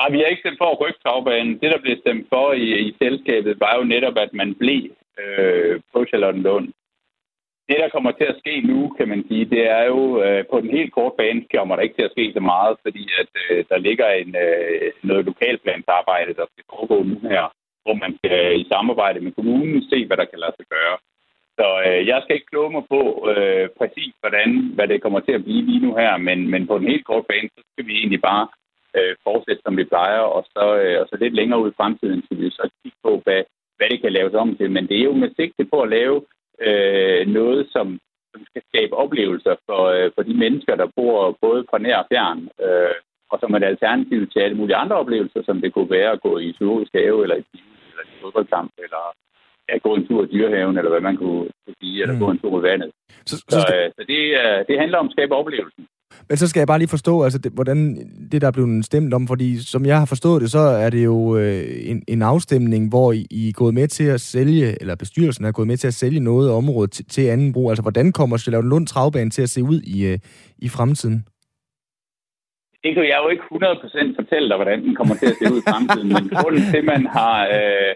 [0.00, 1.52] Ej, vi har ikke stemt for at rykke travbanen.
[1.60, 4.82] Det, der blev stemt for i, i selskabet, var jo netop, at man blev
[5.20, 6.66] øh, på Charlottenlund.
[7.68, 10.56] Det, der kommer til at ske nu, kan man sige, det er jo, øh, på
[10.60, 13.64] den helt korte bane kommer der ikke til at ske så meget, fordi at øh,
[13.70, 17.44] der ligger en, øh, noget lokalplansarbejde, der skal foregå nu her,
[17.84, 20.96] hvor man skal i samarbejde med kommunen se, hvad der kan lade sig gøre.
[21.58, 25.32] Så øh, jeg skal ikke kloge mig på øh, præcis, hvordan, hvad det kommer til
[25.32, 27.94] at blive lige nu her, men, men på den helt korte bane, så skal vi
[27.98, 28.44] egentlig bare
[28.96, 32.22] øh, fortsætte, som vi plejer, og så, øh, og så lidt længere ud i fremtiden
[32.24, 33.42] skal vi så kigge på, hvad,
[33.76, 34.70] hvad det kan laves om til.
[34.70, 36.16] Men det er jo med sigte på at lave
[36.66, 37.86] øh, noget, som,
[38.32, 42.06] som skal skabe oplevelser for, øh, for de mennesker, der bor både fra nær og
[42.12, 42.96] fjern, øh,
[43.30, 46.38] og som et alternativ til alle mulige andre oplevelser, som det kunne være at gå
[46.38, 47.44] i zoologisk have, eller i
[47.90, 49.02] eller i fodboldkamp, eller
[49.68, 51.44] ja, gå en tur i dyrehaven, eller hvad man kunne,
[51.80, 52.20] sige, eller mm.
[52.20, 52.90] gå en tur i vandet.
[53.26, 54.20] Så, så, så, øh, så det,
[54.68, 55.84] det handler om at skabe oplevelsen.
[56.28, 57.78] Men så skal jeg bare lige forstå, altså, det, hvordan
[58.32, 61.04] det, der er blevet stemt om, fordi som jeg har forstået det, så er det
[61.04, 64.94] jo øh, en, en afstemning, hvor I, I er gået med til at sælge, eller
[64.96, 67.70] bestyrelsen er gået med til at sælge noget af området til, til anden brug.
[67.70, 70.18] Altså, hvordan kommer Charlotte Lund Travbane til at se ud i, øh,
[70.58, 71.24] i fremtiden?
[72.84, 75.58] Det kan jeg jo ikke 100% fortælle dig, hvordan den kommer til at se ud
[75.58, 77.36] i fremtiden, men grunden til, at man har...
[77.46, 77.94] Øh,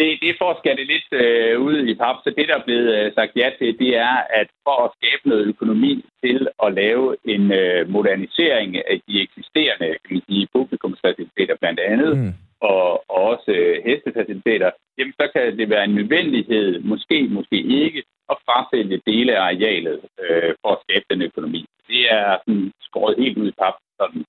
[0.00, 2.66] det, det for at skære det lidt øh, ud i pap, så det, der er
[2.68, 6.74] blevet øh, sagt ja til, det er, at for at skabe noget økonomi til at
[6.80, 12.32] lave en øh, modernisering af de eksisterende kan man sige, publikumsfaciliteter blandt andet, mm.
[12.60, 18.02] og, og også øh, hestefaciliteter, jamen så kan det være en nødvendighed, måske, måske ikke,
[18.32, 21.60] at frasælge dele af arealet øh, for at skabe den økonomi.
[21.88, 24.24] Det er sådan skåret helt ud i pap, sådan,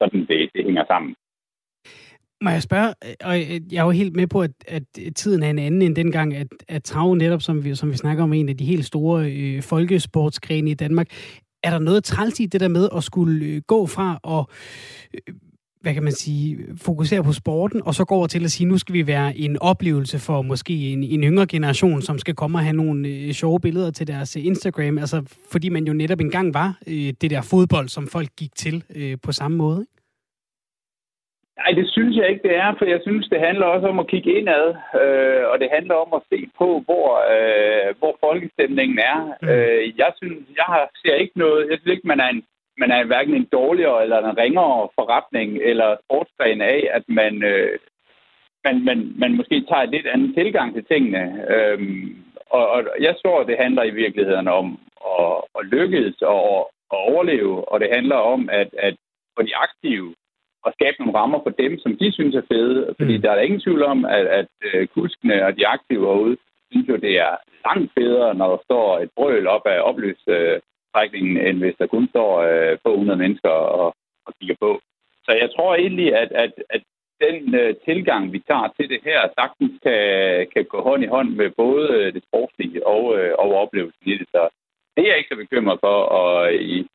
[0.00, 1.14] sådan det, det hænger sammen.
[2.44, 4.82] Må jeg spørge, øh, og øh, jeg er jo helt med på, at, at
[5.16, 8.24] tiden er en anden end dengang, at, at trav netop, som vi, som vi snakker
[8.24, 11.06] om, en af de helt store øh, folkesportsgrene i Danmark.
[11.62, 14.48] Er der noget træls i det der med at skulle øh, gå fra og
[15.14, 15.34] øh,
[15.80, 18.78] hvad kan man sige, fokusere på sporten, og så gå over til at sige, nu
[18.78, 22.62] skal vi være en oplevelse for måske en, en yngre generation, som skal komme og
[22.62, 26.54] have nogle øh, sjove billeder til deres øh, Instagram, altså fordi man jo netop engang
[26.54, 29.80] var øh, det der fodbold, som folk gik til øh, på samme måde.
[29.80, 30.03] Ikke?
[31.58, 34.08] Nej, det synes jeg ikke, det er, for jeg synes, det handler også om at
[34.12, 34.66] kigge indad,
[35.02, 39.18] øh, og det handler om at se på, hvor, øh, hvor folkestemningen er.
[39.42, 39.48] Mm.
[39.48, 42.44] Øh, jeg synes, jeg har, ser ikke noget, jeg synes ikke, man er en
[42.78, 47.78] man er hverken en dårligere eller en ringere forretning eller sportsgren af, at man, øh,
[48.64, 51.46] man, man, man måske tager et lidt andet tilgang til tingene.
[51.54, 52.16] Øhm,
[52.50, 54.78] og, og jeg tror, det handler i virkeligheden om
[55.20, 58.96] at, at lykkes og at overleve, og det handler om at, at
[59.36, 60.14] for de aktive
[60.66, 62.94] at skabe nogle rammer for dem, som de synes er fede.
[62.98, 63.22] Fordi mm.
[63.22, 66.36] der er ingen tvivl om, at, at øh, kuskene og de aktive herude
[66.70, 67.34] synes jo, det er
[67.66, 70.60] langt bedre, når der står et brøl op af opløst øh,
[70.94, 73.94] trækningen, end hvis der kun står øh, få hundrede mennesker og,
[74.26, 74.80] og kigger på.
[75.24, 76.82] Så jeg tror egentlig, at, at, at
[77.20, 80.02] den øh, tilgang, vi tager til det her, sagtens kan,
[80.54, 84.18] kan gå hånd i hånd med både øh, det sportslige og, øh, og oplevelsen i
[84.18, 84.28] det.
[84.34, 84.48] Så
[84.96, 85.96] det er jeg ikke så bekymret for.
[86.20, 86.86] Og i,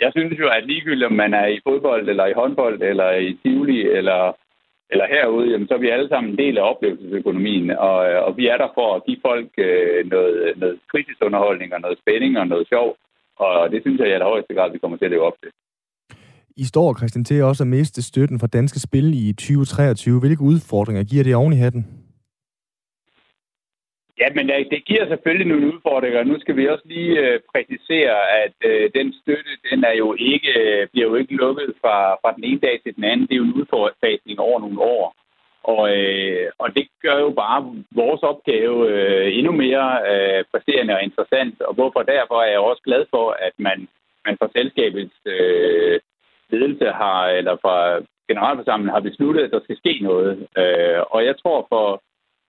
[0.00, 3.38] jeg synes jo, at ligegyldigt om man er i fodbold, eller i håndbold, eller i
[3.42, 4.36] Tivoli, eller,
[4.90, 7.70] eller herude, jamen, så er vi alle sammen en del af oplevelsesøkonomien.
[7.70, 11.98] Og, og vi er der for at give folk øh, noget, noget kritisunderholdning og noget
[11.98, 12.96] spænding og noget sjov.
[13.36, 15.50] Og det synes jeg i allerhøjeste grad, vi kommer til at leve op til.
[16.56, 20.20] I står, Christian, til også at miste støtten fra danske spil i 2023.
[20.20, 22.03] Hvilke udfordringer giver det oven i hatten?
[24.20, 26.24] Ja, men det giver selvfølgelig nogle udfordringer.
[26.24, 30.52] Nu skal vi også lige øh, præcisere, at øh, den støtte, den er jo ikke,
[30.60, 33.26] øh, bliver jo ikke lukket fra, fra den ene dag til den anden.
[33.26, 35.14] Det er jo en udfasning over nogle år.
[35.64, 41.02] Og, øh, og det gør jo bare vores opgave øh, endnu mere øh, præsterende og
[41.02, 41.62] interessant.
[41.62, 43.88] Og hvorfor derfor er jeg også glad for, at man,
[44.26, 46.00] man fra selskabets øh,
[46.50, 47.76] ledelse har, eller fra
[48.28, 50.48] generalforsamlingen har besluttet, at der skal ske noget.
[50.58, 52.02] Øh, og jeg tror for,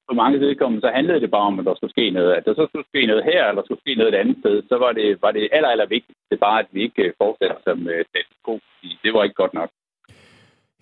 [0.09, 2.31] for mange vedkommende, så handlede det bare om, at der skulle ske noget.
[2.37, 4.55] At der så skulle ske noget her, eller der skulle ske noget et andet sted,
[4.71, 7.99] så var det, var det aller, aller vigtigste bare, at vi ikke fortsatte som øh,
[8.11, 8.53] status quo.
[9.03, 9.69] Det var ikke godt nok.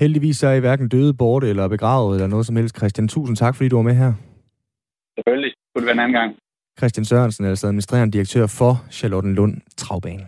[0.04, 2.78] Heldigvis er I hverken døde, borte eller begravet eller noget som helst.
[2.78, 4.14] Christian, tusind tak, fordi du var med her.
[5.18, 5.54] Selvfølgelig.
[5.70, 6.32] Kunne det være en anden gang.
[6.80, 10.26] Christian Sørensen er altså administrerende direktør for Charlottenlund Travbane.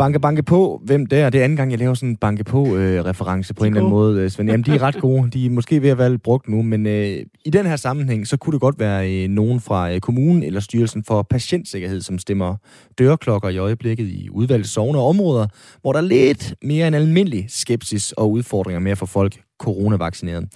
[0.00, 0.80] Banke, banke på.
[0.84, 1.30] Hvem der?
[1.30, 3.90] Det er anden gang, jeg laver sådan en banke på-reference øh, på en eller anden
[3.90, 4.50] måde, øh, Svend.
[4.50, 5.30] Jamen, de er ret gode.
[5.30, 8.36] De er måske ved at være brugt nu, men øh, i den her sammenhæng, så
[8.36, 12.56] kunne det godt være øh, nogen fra øh, kommunen eller Styrelsen for Patientsikkerhed, som stemmer
[12.98, 15.46] dørklokker i øjeblikket i udvalgte sovne og områder,
[15.80, 20.48] hvor der er lidt mere en almindelig skepsis og udfordringer med at få folk coronavaccineret.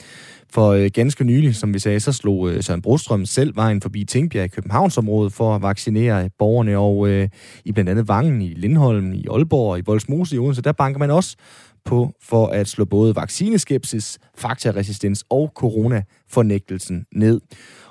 [0.50, 4.04] For øh, ganske nylig, som vi sagde, så slog øh, Søren Brostrøm selv vejen forbi
[4.04, 7.28] Tingbjerg i Københavnsområdet for at vaccinere borgerne, og øh,
[7.64, 10.98] i blandt andet Vangen, i Lindholm, i Aalborg og i Voldsmose i Odense, der banker
[10.98, 11.36] man også
[11.84, 17.40] på for at slå både vaccineskepsis, faktaresistens og coronafornægtelsen ned.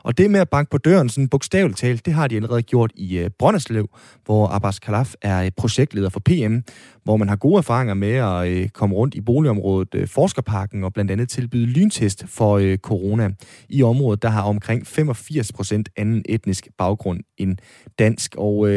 [0.04, 2.92] Og det med at banke på døren, sådan bogstaveligt talt, det har de allerede gjort
[2.96, 3.90] i øh, Brønderslev,
[4.26, 6.58] hvor Abbas Kalaf er øh, projektleder for PM,
[7.04, 11.12] hvor man har gode erfaringer med at øh, komme rundt i boligområdet Forskerparken og blandt
[11.12, 13.30] andet tilbyde lyntest for corona.
[13.70, 17.58] I området, der har omkring 85 procent anden etnisk baggrund end
[18.00, 18.36] dansk.
[18.38, 18.70] Og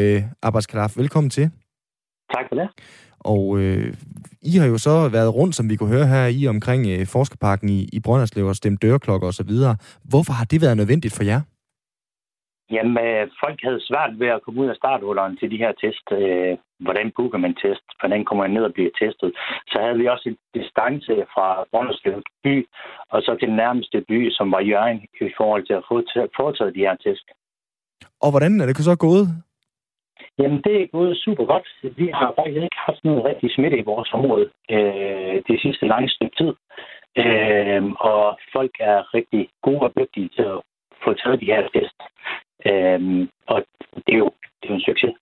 [0.43, 1.51] Abbas Kalaf, velkommen til.
[2.35, 2.69] Tak for det.
[3.21, 3.95] Og øh,
[4.43, 7.69] I har jo så været rundt, som vi kunne høre her i omkring øh, Forskerparken
[7.69, 9.53] i, i Brønderslev og stemt dørklokker osv.
[10.13, 11.41] Hvorfor har det været nødvendigt for jer?
[12.71, 16.07] Jamen, øh, folk havde svært ved at komme ud af starthullerne til de her test.
[16.13, 17.87] Øh, hvordan booker man test?
[18.01, 19.31] Hvordan kommer man ned og bliver testet?
[19.71, 22.55] Så havde vi også en distance fra Brønderslev by,
[23.13, 24.99] og så til den nærmeste by, som var Jørgen,
[25.29, 25.95] i forhold til at få
[26.39, 27.27] foretaget de her test.
[28.25, 29.27] Og hvordan er det så gået?
[30.39, 31.67] Jamen, det er gået super godt.
[32.01, 36.09] Vi har faktisk ikke haft noget rigtig smitte i vores område øh, det sidste lange
[36.09, 36.53] stykke tid.
[37.23, 40.61] Øh, og folk er rigtig gode og dygtige til at
[41.05, 41.99] få taget de her test.
[42.71, 43.01] Øh,
[43.53, 43.59] og
[44.05, 45.15] det er jo, det er jo en succes.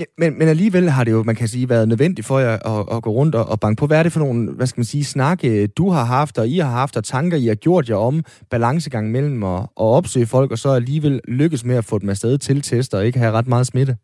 [0.00, 2.82] Ja, men, men alligevel har det jo, man kan sige, været nødvendigt for jer at,
[2.94, 3.86] at gå rundt og, og banke på.
[3.86, 6.48] Hvad er det for nogle, hvad skal man sige, snakke, øh, du har haft, og
[6.48, 10.26] I har haft, og tanker, I har gjort jer om balancegang mellem at, at opsøge
[10.26, 13.32] folk, og så alligevel lykkes med at få dem afsted til tester og ikke have
[13.32, 13.96] ret meget smitte?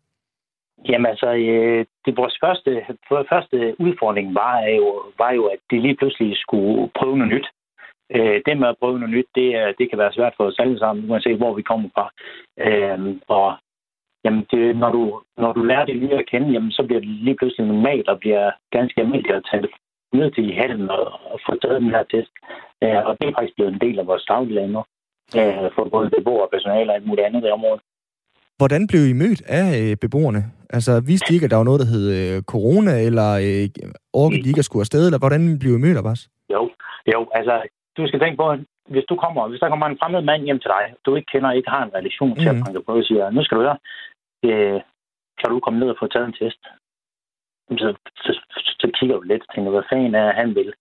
[0.88, 2.70] Jamen altså, øh, det, vores første,
[3.30, 7.48] første udfordring var jo, var jo, at de lige pludselig skulle prøve noget nyt.
[8.14, 10.78] Øh, det med at prøve noget nyt, det, det kan være svært for os alle
[10.78, 12.06] sammen, uanset hvor vi kommer fra.
[12.66, 13.56] Øh, og
[14.24, 17.08] jamen det, når, du, når du lærer det nye at kende, jamen så bliver det
[17.08, 19.70] lige pludselig normalt og bliver ganske almindeligt at tage det
[20.12, 22.32] ned til i halen og, og få taget den her test.
[22.82, 24.82] Øh, og det er faktisk blevet en del af vores dagligdag nu,
[25.38, 27.82] øh, for både beboere og personale og alt muligt andet i området.
[28.60, 30.42] Hvordan blev I mødt af øh, beboerne?
[30.76, 33.64] Altså, vidste I ikke, at der var noget, der hed øh, corona, eller øh,
[34.22, 36.22] orkede I ikke at skulle afsted, eller hvordan blev I mødt af os?
[36.54, 36.62] Jo,
[37.14, 37.54] jo, altså,
[37.96, 38.60] du skal tænke på, at
[38.92, 41.50] hvis du kommer, hvis der kommer en fremmed mand hjem til dig, du ikke kender,
[41.52, 42.56] ikke har en relation til mm.
[42.56, 43.78] at banke på og siger, nu skal du høre,
[44.48, 44.80] øh,
[45.40, 46.62] kan du komme ned og få taget en test?
[47.82, 47.88] Så,
[48.24, 48.32] så,
[48.80, 50.72] så kigger du lidt og tænker, hvad fanden er han vil?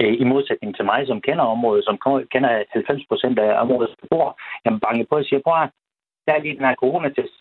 [0.00, 1.98] Øh, I modsætning til mig, som kender området, som
[2.32, 5.56] kender 90 procent af området bor, jamen banke på og siger, prøv
[6.34, 7.36] er lige den her coronatest.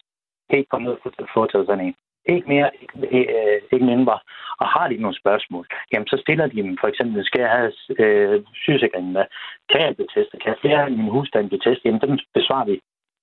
[0.50, 1.02] Kan ikke komme ned og
[1.34, 1.96] få taget sådan en?
[2.34, 4.18] Ikke mere, ikke, øh, ikke mindre.
[4.62, 6.78] Og har de nogle spørgsmål, jamen så stiller de dem.
[6.82, 7.72] For eksempel, skal jeg have
[8.04, 9.26] øh, sygesikringen med?
[9.72, 10.42] Kan jeg blive testet?
[10.42, 11.86] Kan jeg flere af min husstand blive testet?
[11.86, 12.76] Jamen dem besvarer vi,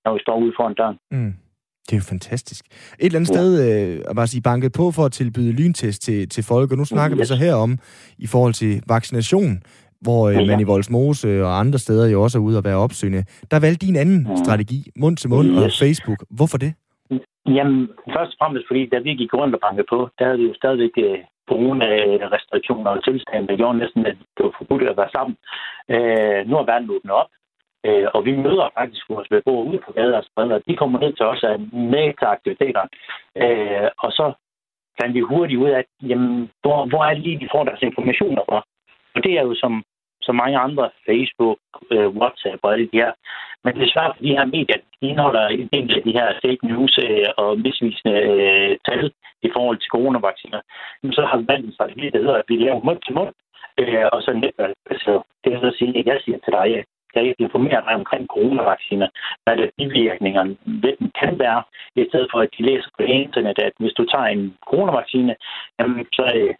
[0.03, 0.97] når vi står ude foran døren.
[1.11, 1.33] Mm.
[1.87, 2.65] Det er jo fantastisk.
[2.99, 3.35] Et eller andet ja.
[3.35, 6.85] sted, øh, bare sige, banket på for at tilbyde lyntest til, til folk, og nu
[6.85, 7.21] snakker yes.
[7.21, 7.71] vi så her om,
[8.17, 9.61] i forhold til vaccination,
[10.01, 13.23] hvor øh, man i Voldsmose og andre steder jo også er ude og være opsøgende.
[13.51, 14.35] Der valgte din anden ja.
[14.43, 15.57] strategi, mund til mund yes.
[15.63, 16.19] og Facebook.
[16.37, 16.71] Hvorfor det?
[17.57, 20.47] Jamen, først og fremmest, fordi da vi gik rundt og bankede på, der havde vi
[20.47, 25.15] jo stadigvæk øh, corona-restriktioner og tilstande, der gjorde næsten, at det var forbudt at være
[25.17, 25.35] sammen.
[25.93, 27.31] Øh, nu er verden åbnet op,
[27.85, 30.65] øh, og vi møder faktisk vores beboere ude på gader og stræder.
[30.67, 31.59] De kommer ned til os af
[31.93, 32.83] med til aktiviteter.
[33.43, 34.25] Øh, og så
[34.99, 38.43] fandt vi hurtigt ud af, jamen, hvor, hvor er det lige, de får deres informationer
[38.49, 38.59] fra?
[39.17, 39.83] Og det er jo som,
[40.21, 41.59] som mange andre, Facebook,
[41.91, 43.11] øh, WhatsApp og alle de her.
[43.63, 46.99] Men desværre for de her medier, de indeholder en del af de her fake news
[47.05, 49.11] øh, og misvisende øh, tal
[49.47, 50.61] i forhold til coronavacciner.
[51.03, 53.33] Men så har vi valgt en strategi, der hedder, at vi laver mund til mund,
[53.79, 55.21] øh, og så netværksbaseret.
[55.43, 59.09] Det vil så sige, at jeg siger til dig, at jeg informerer dig omkring coronavacciner,
[59.43, 61.63] hvad det bivirkningerne ved den kan være,
[61.95, 65.35] i stedet for at de læser på internet, at hvis du tager en coronavaccine,
[65.79, 66.55] jamen, så er øh,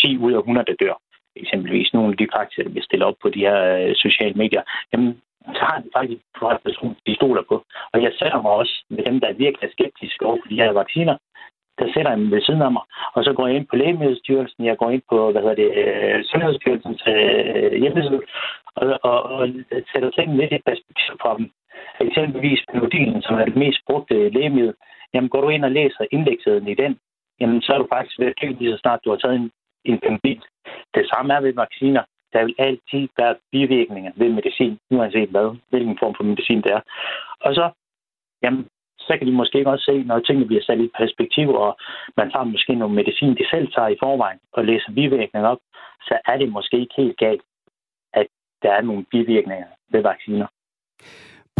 [0.00, 0.96] 10 ud af 100, der dør
[1.36, 4.62] eksempelvis nogle af de karakterer, der bliver stillet op på de her øh, sociale medier,
[4.92, 5.20] jamen,
[5.54, 7.64] så har de faktisk en person, de stoler på.
[7.92, 10.72] Og jeg sætter mig også med dem, der er virkelig skeptiske over for de her
[10.72, 11.16] vacciner,
[11.78, 12.84] der sætter jeg dem ved siden af mig.
[13.14, 15.70] Og så går jeg ind på Lægemiddelstyrelsen, jeg går ind på, hvad hedder det,
[16.26, 18.20] Sundhedsstyrelsens øh, øh hjemmeside,
[18.74, 19.48] og, og, og
[19.92, 21.46] sætter tingene lidt i perspektiv for dem.
[22.00, 24.74] Eksempelvis Panodil, som er det mest brugte lægemiddel.
[25.14, 26.98] Jamen, går du ind og læser indlægssiden i den,
[27.40, 29.50] jamen, så er du faktisk ved at lige så snart du har taget en,
[29.84, 30.40] en pandemi.
[30.94, 32.02] Det samme er ved vacciner.
[32.32, 36.80] Der vil altid være bivirkninger ved medicin, uanset hvad, hvilken form for medicin det er.
[37.40, 37.70] Og så,
[38.42, 41.76] jamen, så kan de måske også se, når tingene bliver sat i perspektiv, og
[42.16, 45.58] man tager måske nogle medicin, de selv tager i forvejen, og læser bivirkninger op,
[46.02, 47.42] så er det måske ikke helt galt,
[48.12, 48.26] at
[48.62, 50.46] der er nogle bivirkninger ved vacciner.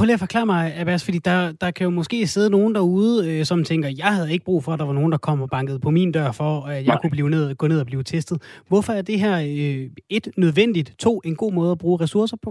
[0.00, 3.14] Prøv lige at forklare mig, Abbas, fordi der, der kan jo måske sidde nogen derude,
[3.28, 5.50] øh, som tænker, jeg havde ikke brug for, at der var nogen, der kom og
[5.56, 7.00] bankede på min dør, for at jeg Nej.
[7.00, 8.36] kunne blive ned, gå ned og blive testet.
[8.70, 9.84] Hvorfor er det her øh,
[10.18, 12.50] et nødvendigt, to en god måde at bruge ressourcer på?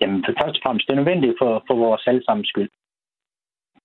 [0.00, 2.70] Jamen, for først og fremmest, det er nødvendigt for, for vores allesammens skyld.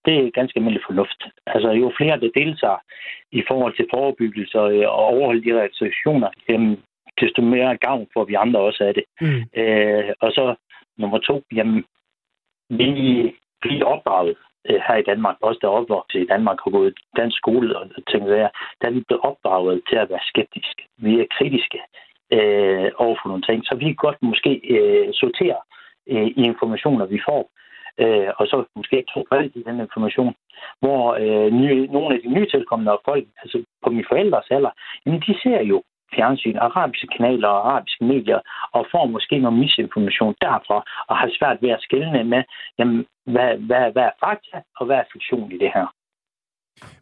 [0.06, 1.22] Det er ganske almindelig fornuft.
[1.54, 2.82] Altså, jo flere, der deltager
[3.40, 4.56] i forhold til forebyggelse
[4.96, 6.74] og overholde de restriktioner, jamen,
[7.22, 9.06] desto mere gavn får vi andre også af det.
[9.22, 9.42] Mm.
[9.62, 10.56] Øh, og så
[10.98, 11.84] nummer to, jamen,
[12.78, 12.90] vi,
[13.64, 14.36] vi er opdraget
[14.70, 17.90] øh, her i Danmark, også der opvokset i Danmark og gået i dansk skole og
[18.12, 18.50] ting der,
[18.82, 20.84] der er vi blevet opdraget til at være skeptiske.
[20.98, 21.80] Vi er kritiske
[22.36, 25.62] øh, over for nogle ting, så vi kan godt måske øh, sortere
[26.08, 27.42] øh, i informationer, vi får,
[28.04, 29.22] øh, og så måske ikke tro
[29.56, 30.34] i den information,
[30.80, 34.72] hvor øh, nye, nogle af de nye tilkommende folk, altså på mine forældres alder,
[35.06, 35.84] jamen de ser jo
[36.16, 38.40] fjernsyn, arabiske kanaler og arabiske medier,
[38.76, 40.78] og får måske noget misinformation derfra,
[41.10, 42.44] og har svært ved at skille med,
[42.80, 45.88] jamen, hvad, hvad, hvad er fakta, og hvad er fiktion i det her.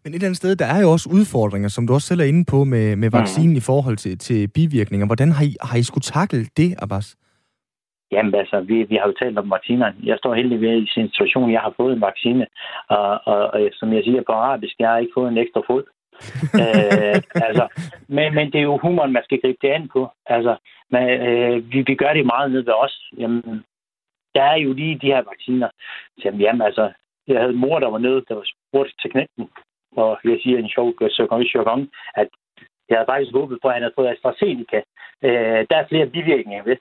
[0.01, 2.31] Men et eller andet sted, der er jo også udfordringer, som du også selv er
[2.33, 3.61] inde på med, med vaccinen mm.
[3.61, 5.07] i forhold til, til bivirkninger.
[5.07, 7.07] Hvordan har I, har I skulle takle det, Abbas?
[8.11, 9.91] Jamen altså, vi, vi har jo talt om vacciner.
[10.03, 12.45] Jeg står heldigvis i en situation, jeg har fået en vaccine,
[12.89, 15.83] og, og, og som jeg siger på arabisk, jeg har ikke fået en ekstra fod
[16.61, 17.67] øh, altså,
[18.07, 20.09] men, men det er jo humoren, man skal gribe det an på.
[20.25, 20.55] Altså,
[20.91, 23.11] man, øh, vi, vi gør det meget ned ved os.
[23.17, 23.63] Jamen,
[24.35, 25.69] der er jo lige de her vacciner.
[26.17, 26.91] Så, jamen, jamen, altså,
[27.27, 29.49] jeg havde en mor, der var nede, der var spurgt til knægten,
[29.95, 32.27] og jeg siger en sjov øh, jargon, at
[32.89, 34.81] jeg havde faktisk håbet på, at han havde fået AstraZeneca.
[35.23, 36.77] Øh, der er flere bivirkninger ved,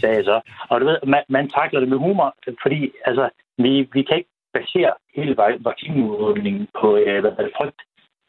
[0.00, 0.40] sagde jeg så.
[0.70, 3.28] Og du ved, man, man takler det med humor, fordi altså,
[3.58, 5.36] vi, vi kan ikke basere hele
[5.68, 7.22] vaccineudrulningen på øh,
[7.56, 7.80] frygt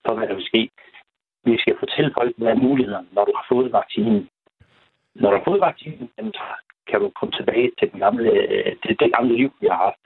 [0.05, 0.63] for, hvad der vil ske.
[1.45, 4.19] Vi skal fortælle folk, hvad er mulighederne, når du har fået vaccinen.
[5.21, 6.09] Når du har fået vaccinen,
[6.89, 8.29] kan du komme tilbage til den gamle,
[8.83, 10.01] det, det gamle liv, vi har haft.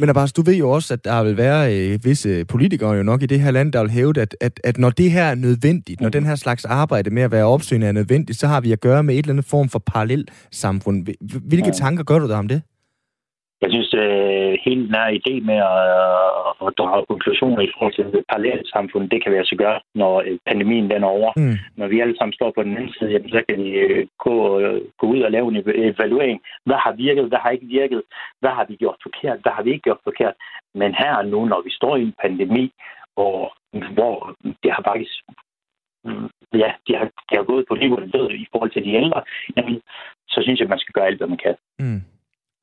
[0.00, 3.22] Men Abbas, du ved jo også, at der vil være øh, visse politikere jo nok
[3.22, 6.00] i det her land, der vil hæve, at, at, at når det her er nødvendigt,
[6.00, 8.80] når den her slags arbejde med at være opsøgende er nødvendigt, så har vi at
[8.80, 11.06] gøre med et eller andet form for parallelt samfund.
[11.48, 11.72] Hvilke ja.
[11.72, 12.62] tanker gør du der om det?
[13.62, 18.24] Jeg synes, øh, hele den her idé med at, at drage konklusioner i forhold til
[18.30, 21.32] parallelt samfund, det kan vi altså gøre, når øh, pandemien den er over.
[21.36, 21.56] Mm.
[21.76, 24.34] Når vi alle sammen står på den anden side, jamen, så kan vi øh, gå,
[25.00, 26.40] gå ud og lave en evaluering.
[26.64, 27.28] Hvad har virket?
[27.28, 28.02] Hvad har ikke virket?
[28.40, 29.38] Hvad har vi gjort forkert?
[29.42, 30.34] Hvad har vi ikke gjort forkert?
[30.74, 32.72] Men her og nu, når vi står i en pandemi,
[33.14, 33.56] hvor,
[33.96, 35.14] hvor det har faktisk
[36.62, 39.22] ja, de har, de har gået på liv og død i forhold til de ældre,
[39.56, 39.80] jamen,
[40.28, 41.56] så synes jeg, at man skal gøre alt, hvad man kan.
[41.78, 42.02] Mm.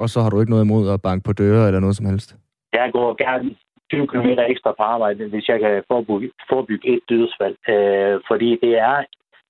[0.04, 2.30] Og så har du ikke noget imod at banke på døre eller noget som helst?
[2.74, 3.48] Jeg går gerne
[3.92, 7.56] 20 km ekstra på arbejde, hvis jeg kan forebygge, forebygge et dødsfald.
[7.74, 8.96] Øh, fordi det er,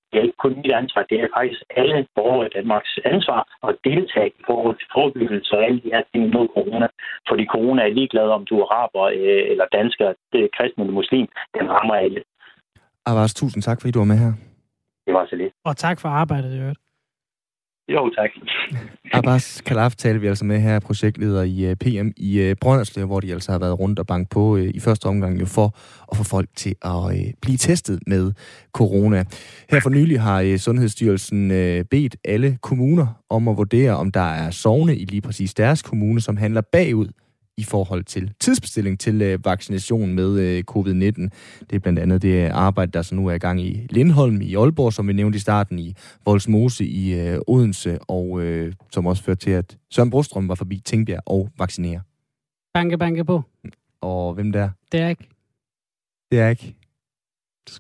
[0.10, 3.74] det er ikke kun mit ansvar, det er faktisk alle borgere i Danmarks ansvar at
[3.90, 6.88] deltage i forhold til forebyggelse og alle de her ting mod corona.
[7.30, 11.00] Fordi corona er ligeglad, om du er araber øh, eller dansker, det er kristen eller
[11.02, 11.28] muslim.
[11.58, 12.22] Den rammer alle.
[13.10, 14.34] Abbas, tusind tak, fordi du var med her.
[15.06, 15.54] Det var så lidt.
[15.70, 16.83] Og tak for arbejdet, i øvrigt.
[17.90, 18.30] Jo, tak.
[19.14, 23.20] Abbas Kalaf taler vi altså med her, projektleder i øh, PM i øh, Brønderslev, hvor
[23.20, 25.66] de altså har været rundt og bank på øh, i første omgang jo for
[26.12, 28.34] at få folk til at blive testet med
[28.74, 29.24] corona.
[29.70, 31.50] Her for nylig har Sundhedsstyrelsen
[31.92, 36.22] bedt alle kommuner om at vurdere, om der er sovne i lige præcis deres kommune,
[36.22, 37.08] som handler bagud
[37.58, 41.30] i forhold til tidsbestilling til øh, vaccination med øh, covid-19.
[41.70, 44.56] Det er blandt andet det arbejde, der så nu er i gang i Lindholm i
[44.56, 45.96] Aalborg, som vi nævnte i starten, i
[46.26, 50.82] Voldsmose i øh, Odense, og øh, som også førte til, at Søren Brostrøm var forbi
[50.86, 52.02] Tingbjerg og vaccinere.
[52.74, 53.42] Banke, banke på.
[54.02, 54.70] Og hvem der?
[54.92, 55.30] Det er ikke.
[56.32, 56.76] Det er ikke.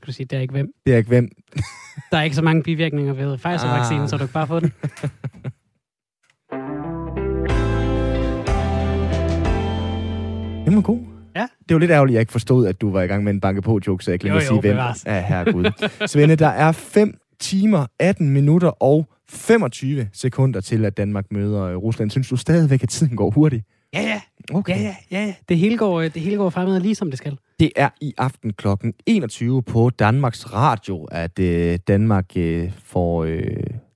[0.07, 0.74] Du sige, det er ikke hvem.
[0.86, 1.30] Det er ikke hvem.
[2.11, 4.09] der er ikke så mange bivirkninger ved Pfizer-vaccinen, ah.
[4.09, 4.74] så du kan bare få den.
[10.74, 10.99] Den var god.
[11.36, 11.47] Ja.
[11.69, 13.39] Det var lidt ærgerligt, at jeg ikke forstod, at du var i gang med en
[13.39, 14.78] banke på joke, så jeg glemte at sige, hvem.
[15.05, 15.89] Ja, herregud.
[16.07, 21.76] Svende, der er 5 timer, 18 minutter og 25 sekunder til, at Danmark møder øh,
[21.76, 22.11] Rusland.
[22.11, 23.65] Synes du stadigvæk, at tiden går hurtigt?
[23.93, 24.21] Ja, ja.
[24.53, 24.80] Okay.
[24.80, 25.34] Ja, ja, ja.
[25.49, 27.38] Det hele går, det hele går fremad lige som det skal.
[27.59, 33.41] Det er i aften klokken 21 på Danmarks Radio, at øh, Danmark øh, får øh,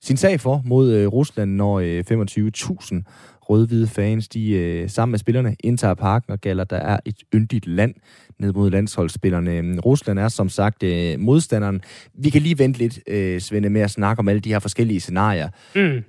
[0.02, 5.18] sin sag for mod øh, Rusland, når øh, 25.000 rød-hvide fans, de øh, sammen med
[5.18, 7.94] spillerne indtager parken og gælder, der er et yndigt land
[8.38, 9.80] ned mod landsholdsspillerne.
[9.80, 11.80] Rusland er som sagt øh, modstanderen.
[12.14, 15.00] Vi kan lige vente lidt, øh, Svende, med at snakke om alle de her forskellige
[15.00, 15.48] scenarier.
[15.74, 16.02] Mm.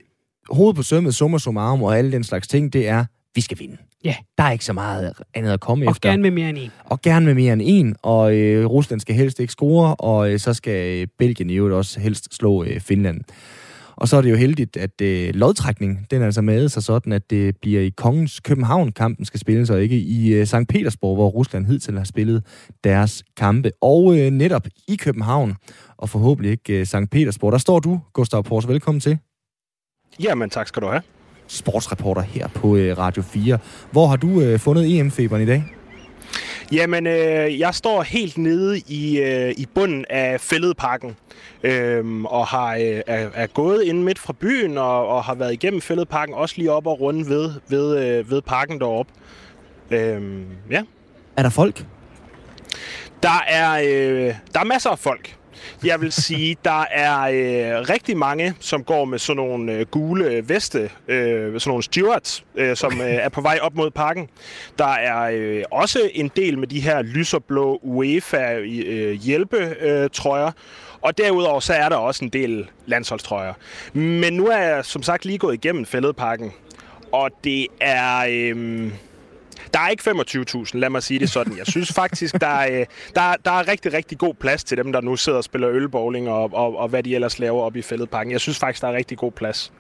[0.51, 3.77] Hovedet på sømmet, summa summarum og alle den slags ting, det er, vi skal vinde.
[4.03, 4.15] Ja.
[4.37, 6.09] Der er ikke så meget andet at komme og efter.
[6.09, 6.71] Og gerne med mere end en.
[6.85, 10.39] Og gerne med mere end en, og øh, Rusland skal helst ikke score, og øh,
[10.39, 13.21] så skal øh, Belgien i øvrigt også helst slå øh, Finland.
[13.99, 17.13] Og så er det jo heldigt, at øh, lodtrækning, den er altså med sig sådan,
[17.13, 20.55] at det bliver i Kongens København, kampen skal spilles, og ikke i øh, St.
[20.69, 22.43] Petersborg, hvor Rusland hidtil har spillet
[22.83, 23.71] deres kampe.
[23.81, 25.55] Og øh, netop i København,
[25.97, 26.95] og forhåbentlig ikke øh, St.
[27.11, 28.67] Petersborg, der står du, Gustav Pors.
[28.67, 29.17] Velkommen til.
[30.23, 31.01] Jamen, tak skal du have.
[31.47, 33.57] Sportsreporter her på øh, Radio 4.
[33.91, 35.63] Hvor har du øh, fundet EM-feberen i dag?
[36.71, 41.15] Jamen, øh, jeg står helt nede i, øh, i bunden af fældeparken,
[41.63, 45.53] øh, og har, øh, er, er gået ind midt fra byen, og, og har været
[45.53, 49.13] igennem fældeparken, også lige op og rundt ved, ved, øh, ved parken deroppe.
[49.91, 50.83] Øh, ja.
[51.37, 51.85] Er der folk?
[53.23, 55.38] Der er, øh, der er masser af folk.
[55.83, 60.25] Jeg vil sige, der er øh, rigtig mange, som går med sådan nogle øh, gule
[60.25, 64.29] øh, veste, øh, sådan nogle stewards, øh, som øh, er på vej op mod parken.
[64.77, 70.45] Der er øh, også en del med de her lyserblå UEFA-hjælpetrøjer.
[70.45, 70.53] Øh, øh
[71.01, 73.53] og derudover så er der også en del landsholdstrøjer.
[73.93, 76.51] Men nu er jeg som sagt lige gået igennem fældeparken,
[77.11, 78.25] og det er...
[78.29, 78.91] Øh,
[79.73, 81.57] der er ikke 25.000, lad mig sige det sådan.
[81.57, 84.91] Jeg synes faktisk, der er, øh, der, der er rigtig, rigtig god plads til dem,
[84.91, 87.81] der nu sidder og spiller ølbowling og, og, og hvad de ellers laver op i
[87.81, 88.31] fældeparken.
[88.31, 89.71] Jeg synes faktisk, der er rigtig god plads.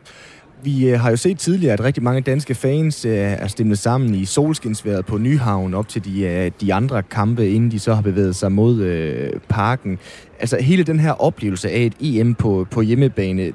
[0.63, 4.15] Vi øh, har jo set tidligere, at rigtig mange danske fans øh, er stemmet sammen
[4.15, 8.01] i solskinsværet på Nyhavn op til de, øh, de andre kampe, inden de så har
[8.01, 9.99] bevæget sig mod øh, parken.
[10.39, 13.53] Altså hele den her oplevelse af et EM på, på hjemmebane,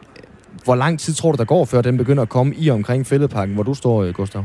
[0.64, 3.54] hvor lang tid tror du, der går, før den begynder at komme i omkring fældeparken,
[3.54, 4.44] hvor du står, øh, Gustav?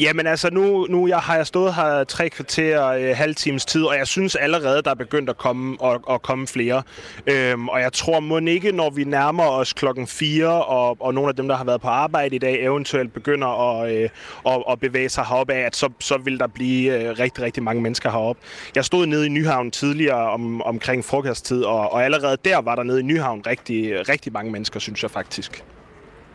[0.00, 3.84] Jamen altså, nu, nu jeg har jeg stået her tre kvarter, øh, halv times tid,
[3.84, 6.82] og jeg synes allerede, der er begyndt at komme, og, og komme flere.
[7.26, 11.28] Øhm, og jeg tror må ikke, når vi nærmer os klokken 4, og, og nogle
[11.28, 14.08] af dem, der har været på arbejde i dag, eventuelt begynder at, øh,
[14.46, 17.62] at, at bevæge sig heroppe af, at så, så vil der blive øh, rigtig, rigtig
[17.62, 18.42] mange mennesker heroppe.
[18.74, 22.82] Jeg stod nede i Nyhavn tidligere om, omkring frokosttid, og, og allerede der var der
[22.82, 25.64] nede i Nyhavn rigtig, rigtig mange mennesker, synes jeg faktisk.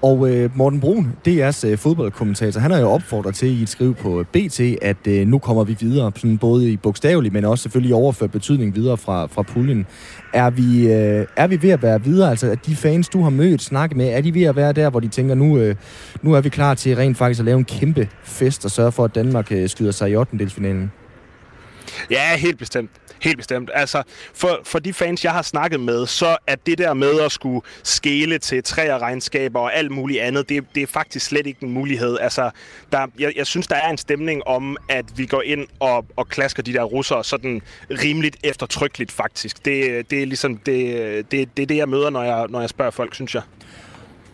[0.04, 3.96] Og øh, Morten Brun, DR's øh, fodboldkommentator, han har jo opfordret til i et skriv
[3.96, 7.62] på øh, BT, at øh, nu kommer vi videre, sådan både i bogstavelig, men også
[7.62, 9.86] selvfølgelig i overført betydning videre fra, fra puljen.
[10.34, 12.30] Er vi, øh, er vi ved at være videre?
[12.30, 14.90] Altså, at de fans, du har mødt, snakket med, er de ved at være der,
[14.90, 15.76] hvor de tænker, nu, øh,
[16.22, 19.04] nu er vi klar til rent faktisk at lave en kæmpe fest og sørge for,
[19.04, 20.38] at Danmark øh, skyder sig i 8.
[20.38, 20.92] delsfinalen?
[22.10, 22.92] Ja, helt bestemt.
[23.22, 23.70] Helt bestemt.
[23.74, 27.32] Altså, for, for de fans, jeg har snakket med, så er det der med at
[27.32, 31.72] skulle skele til træerregnskaber og alt muligt andet, det, det er faktisk slet ikke en
[31.72, 32.18] mulighed.
[32.22, 32.50] Altså,
[32.92, 36.28] der, jeg, jeg synes, der er en stemning om, at vi går ind og, og
[36.28, 39.66] klasker de der russere sådan rimeligt eftertrykkeligt, faktisk.
[39.66, 42.92] Det, det er ligesom det, det, det, det, jeg møder, når jeg, når jeg spørger
[42.92, 43.42] folk, synes jeg.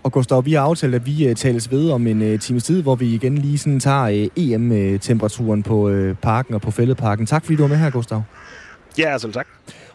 [0.03, 2.81] Og Gustav, vi har aftalt, at vi uh, tales ved om en uh, times tid,
[2.81, 5.91] hvor vi igen lige sådan tager uh, EM-temperaturen på
[6.21, 7.25] parken og på fældeparken.
[7.25, 8.23] Tak fordi du var med her, Gustav.
[8.97, 9.47] Ja, selv tak.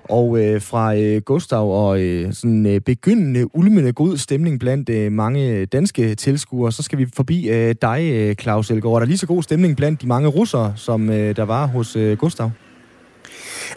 [0.05, 5.13] Og øh, fra øh, Gustav og øh, sådan øh, begyndende, ulmende god stemning blandt øh,
[5.13, 8.95] mange danske tilskuere, så skal vi forbi øh, dig, øh, Claus Elgaard.
[8.95, 11.97] Er der lige så god stemning blandt de mange russere, som øh, der var hos
[11.97, 12.51] øh, Gustav?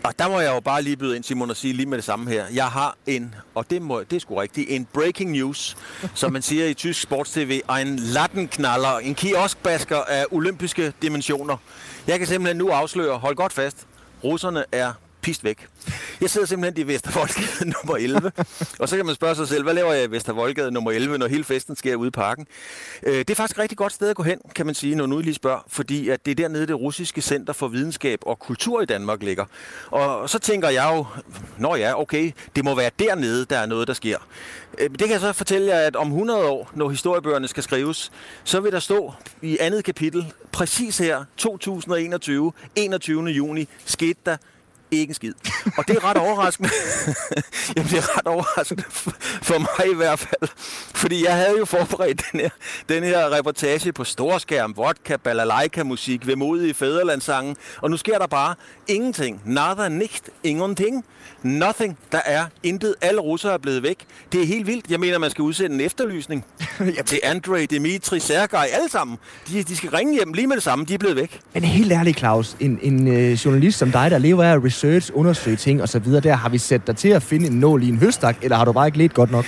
[0.04, 2.06] Og der må jeg jo bare lige byde ind, Simon, og sige lige med det
[2.06, 2.46] samme her.
[2.54, 5.78] Jeg har en, og det, må, det er sgu rigtigt, en breaking news,
[6.14, 11.58] som man siger i tysk sportstv, en lattenknaller, en kioskbasker af olympiske dimensioner.
[12.08, 13.88] Jeg kan simpelthen nu afsløre, hold godt fast,
[14.24, 14.94] russerne er
[15.28, 15.68] pist væk.
[16.22, 18.32] Jeg sidder simpelthen i Vestervoldgade nummer 11,
[18.80, 21.28] og så kan man spørge sig selv, hvad laver jeg i Vestervoldgade nummer 11, når
[21.28, 22.48] hele festen sker ude i parken?
[23.04, 25.06] Øh, det er faktisk et rigtig godt sted at gå hen, kan man sige, når
[25.06, 28.82] nu lige spørger, fordi at det er dernede, det russiske center for videnskab og kultur
[28.82, 29.46] i Danmark ligger.
[29.88, 31.06] Og så tænker jeg jo,
[31.58, 34.18] nå ja, okay, det må være dernede, der er noget, der sker.
[34.78, 38.12] Øh, det kan jeg så fortælle jer, at om 100 år, når historiebøgerne skal skrives,
[38.44, 43.24] så vil der stå i andet kapitel, præcis her, 2021, 21.
[43.24, 44.38] juni, skete der
[44.92, 45.34] ikke en skid.
[45.78, 46.70] Og det er ret overraskende.
[47.76, 48.84] Jamen, det er ret overraskende
[49.42, 50.50] for mig i hvert fald.
[50.96, 52.50] Fordi jeg havde jo forberedt den her,
[52.90, 58.56] den her reportage på storskærm, vodka, balalaika musik, vemodige fæderlandssangen, og nu sker der bare
[58.88, 59.42] ingenting.
[59.46, 61.06] Nada, nicht, ingenting.
[61.44, 61.98] Nothing.
[62.12, 62.96] Der er intet.
[63.02, 63.98] Alle russere er blevet væk.
[64.32, 64.92] Det er helt vildt.
[64.92, 66.46] Jeg mener, man skal udsende en efterlysning.
[66.80, 69.18] er Andrei, Dimitri, Sergej, alle sammen.
[69.50, 70.86] De, de skal ringe hjem lige med det samme.
[70.86, 71.40] De er blevet væk.
[71.54, 72.56] Men helt ærligt, Claus.
[72.60, 76.50] En, en øh, journalist som dig, der lever af research, undersøge ting osv., der har
[76.50, 78.88] vi sat dig til at finde en nål i en høstak, eller har du bare
[78.88, 79.46] ikke let godt nok?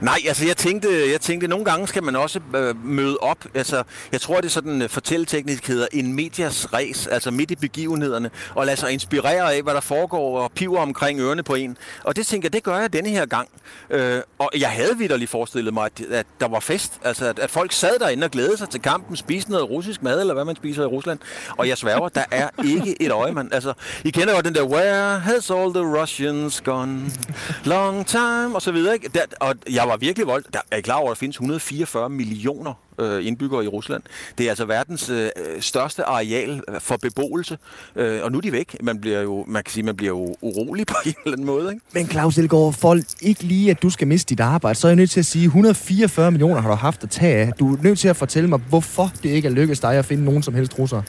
[0.00, 3.44] Nej, altså jeg tænkte, jeg tænkte, nogle gange skal man også øh, møde op.
[3.54, 3.82] Altså,
[4.12, 8.30] jeg tror, det er sådan uh, fortælleteknisk hedder en medias race, altså midt i begivenhederne,
[8.54, 11.76] og lade sig inspirere af, hvad der foregår, og piver omkring ørerne på en.
[12.04, 13.48] Og det tænker jeg, det gør jeg denne her gang.
[13.90, 16.92] Øh, og jeg havde vidderligt forestillet mig, at, at der var fest.
[17.04, 20.20] Altså, at, at folk sad derinde og glædede sig til kampen, spiste noget russisk mad,
[20.20, 21.18] eller hvad man spiser i Rusland.
[21.56, 23.48] Og jeg sværger, der er ikke et øje, man.
[23.52, 23.72] Altså,
[24.04, 27.00] I kender jo den der, where has all the Russians gone?
[27.64, 29.08] Long time, og så videre, ikke?
[29.14, 30.46] Der, og jeg var virkelig voldt.
[30.52, 34.02] Der er I klar over, at der findes 144 millioner øh, indbyggere i Rusland.
[34.38, 37.58] Det er altså verdens øh, største areal øh, for beboelse,
[37.96, 38.76] øh, og nu er de væk.
[38.82, 41.72] Man bliver jo, man kan sige, man bliver jo urolig på en eller anden måde.
[41.72, 41.84] Ikke?
[41.92, 44.96] Men Claus Elgaard, for ikke lige, at du skal miste dit arbejde, så er jeg
[44.96, 47.52] nødt til at sige, 144 millioner har du haft at tage af.
[47.52, 50.24] Du er nødt til at fortælle mig, hvorfor det ikke er lykkedes dig at finde
[50.24, 51.02] nogen som helst russere.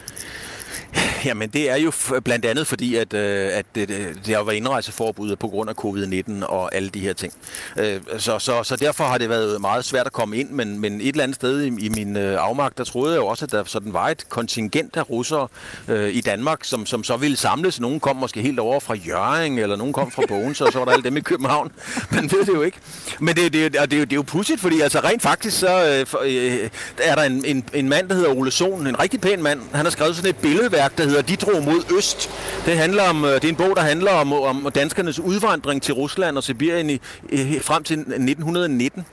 [1.25, 1.91] Jamen, det er jo
[2.23, 3.89] blandt andet fordi, at, øh, at det,
[4.25, 7.33] der har været indrejseforbud på grund af covid-19 og alle de her ting.
[7.77, 11.01] Øh, så, så, så derfor har det været meget svært at komme ind, men, men
[11.01, 13.51] et eller andet sted i, i min øh, afmagt, der troede jeg jo også, at
[13.51, 15.47] der sådan var et kontingent af russere
[15.87, 17.79] øh, i Danmark, som, som så ville samles.
[17.79, 20.85] Nogen kom måske helt over fra Jørgen, eller nogen kom fra Bogens, og så var
[20.85, 21.71] der alle dem i København.
[22.11, 22.77] Man ved det jo ikke.
[23.19, 26.05] Men det, det, det, det, er det er jo pudsigt, fordi altså rent faktisk så
[26.25, 29.61] øh, er der en, en, en mand, der hedder Ole Sohn, en rigtig pæn mand.
[29.73, 32.29] Han har skrevet sådan et billede billedværk, der hedder De drog mod øst.
[32.65, 35.93] Det, handler om, øh, det er en bog, der handler om, om danskernes udvandring til
[35.93, 36.99] Rusland og Sibirien i,
[37.29, 39.05] i, frem til 1919.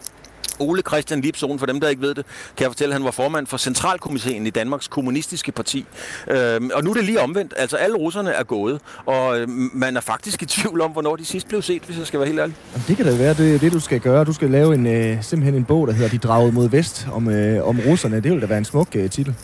[0.58, 3.10] Ole Christian Lipson, for dem, der ikke ved det, kan jeg fortælle, at han var
[3.10, 5.86] formand for Centralkomiteen i Danmarks Kommunistiske Parti.
[6.30, 7.54] Øhm, og nu er det lige omvendt.
[7.56, 11.24] Altså, alle russerne er gået, og øh, man er faktisk i tvivl om, hvornår de
[11.24, 12.56] sidst blev set, hvis jeg skal være helt ærlig.
[12.72, 14.24] Jamen, det kan da være, det er det, du skal gøre.
[14.24, 17.28] Du skal lave en, øh, simpelthen en bog, der hedder De dragede mod vest, om,
[17.28, 18.20] øh, om russerne.
[18.20, 19.34] Det vil da være en smuk øh, titel.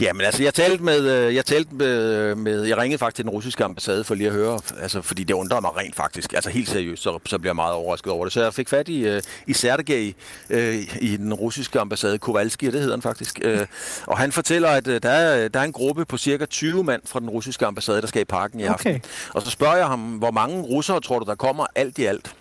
[0.00, 3.24] Ja, men altså, jeg talte med, øh, jeg talte med, med, jeg ringede faktisk til
[3.24, 6.50] den russiske ambassade for lige at høre, altså, fordi det undrer mig rent faktisk, altså
[6.50, 8.32] helt seriøst, så, så bliver jeg meget overrasket over det.
[8.32, 10.12] Så jeg fik fat i, uh, i Sergej
[11.00, 13.60] i den russiske ambassade, Kowalski, det hedder han faktisk, uh,
[14.06, 17.02] og han fortæller, at uh, der, er, der er en gruppe på cirka 20 mand
[17.06, 18.90] fra den russiske ambassade, der skal i parken i aften.
[18.90, 19.00] Okay.
[19.34, 22.34] Og så spørger jeg ham, hvor mange russere tror du, der kommer alt i alt?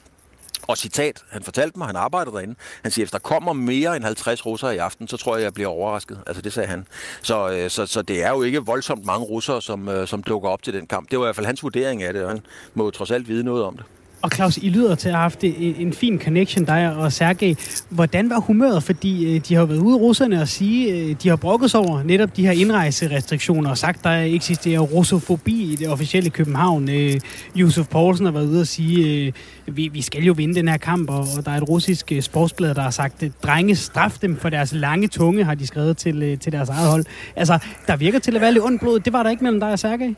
[0.68, 2.56] Og citat, han fortalte mig, han arbejder derinde.
[2.82, 5.54] Han siger, hvis der kommer mere end 50 russere i aften, så tror jeg, jeg
[5.54, 6.20] bliver overrasket.
[6.28, 6.88] Altså det sagde han.
[7.22, 10.50] Så, øh, så, så det er jo ikke voldsomt mange russere, som, øh, som dukker
[10.50, 11.12] op til den kamp.
[11.12, 13.28] Det var i hvert fald hans vurdering af det, og han må jo trods alt
[13.28, 13.86] vide noget om det.
[14.24, 17.56] Og Claus, I lyder til at have haft en, fin connection, dig og Sergej.
[17.90, 18.84] Hvordan var humøret?
[18.84, 22.04] Fordi øh, de har været ude, russerne, og sige, øh, de har brokket sig over
[22.04, 26.90] netop de her indrejserestriktioner, og sagt, der eksisterer russofobi i det officielle København.
[26.90, 27.20] Øh,
[27.56, 29.34] Josef Poulsen har været ude og sige,
[29.66, 32.82] vi, vi skal jo vinde den her kamp, og, der er et russisk sportsblad, der
[32.82, 36.70] har sagt, drenge, straf dem for deres lange tunge, har de skrevet til, til deres
[36.70, 37.06] eget hold.
[37.36, 39.00] Altså, der virker til at være lidt ondt blod.
[39.00, 40.14] Det var der ikke mellem dig og Sergej?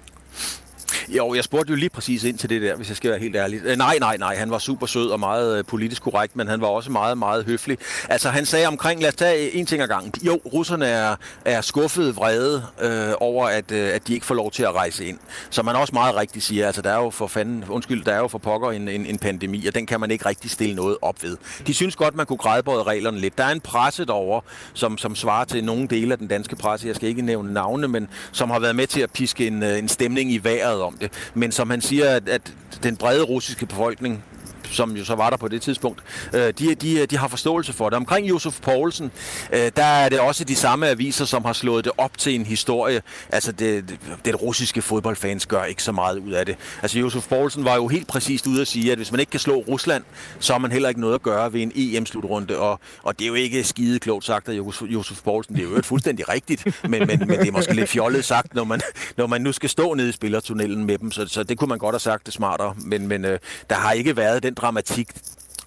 [1.10, 3.36] Jo, jeg spurgte jo lige præcis ind til det der, hvis jeg skal være helt
[3.36, 3.62] ærlig.
[3.64, 6.62] Øh, nej, nej, nej, han var super sød og meget øh, politisk korrekt, men han
[6.62, 7.78] var også meget, meget høflig.
[8.10, 10.14] Altså, han sagde omkring, lad os tage en ting ad gangen.
[10.22, 11.16] Jo, russerne er,
[11.46, 15.06] er skuffede, vrede øh, over, at, øh, at de ikke får lov til at rejse
[15.06, 15.20] ind.
[15.50, 18.20] Som man også meget rigtigt siger, altså, der er jo for fanden, undskyld, der er
[18.20, 20.98] jo for pokker en, en, en pandemi, og den kan man ikke rigtig stille noget
[21.02, 21.38] op ved.
[21.68, 23.38] De synes godt, man kunne grædebøje reglerne lidt.
[23.38, 24.42] Der er en presse derovre,
[24.74, 26.88] som, som svarer til nogle dele af den danske presse.
[26.88, 29.78] Jeg skal ikke nævne navne, men som har været med til at piske en, øh,
[29.78, 31.12] en stemning i vejret om det.
[31.34, 34.24] Men som han siger, at, at den brede russiske befolkning
[34.72, 36.02] som jo så var der på det tidspunkt,
[36.34, 37.98] øh, de, de, de har forståelse for det.
[37.98, 39.12] Omkring Josef Poulsen,
[39.54, 42.46] øh, der er det også de samme aviser, som har slået det op til en
[42.46, 43.02] historie.
[43.30, 46.56] Altså, det, det, det russiske fodboldfans gør ikke så meget ud af det.
[46.82, 49.40] Altså, Josef Poulsen var jo helt præcist ude at sige, at hvis man ikke kan
[49.40, 50.04] slå Rusland,
[50.40, 52.58] så har man heller ikke noget at gøre ved en EM-slutrunde.
[52.58, 55.56] Og, og det er jo ikke skide klogt sagt af Josef Poulsen.
[55.56, 58.56] Det er jo et fuldstændig rigtigt, men, men, men det er måske lidt fjollet sagt,
[58.56, 58.82] når man,
[59.18, 61.12] når man nu skal stå nede i spillertunnelen med dem.
[61.12, 62.76] Så, så det kunne man godt have sagt det smartere.
[62.78, 63.40] Men, men øh,
[63.70, 65.08] der har ikke været den dramatik.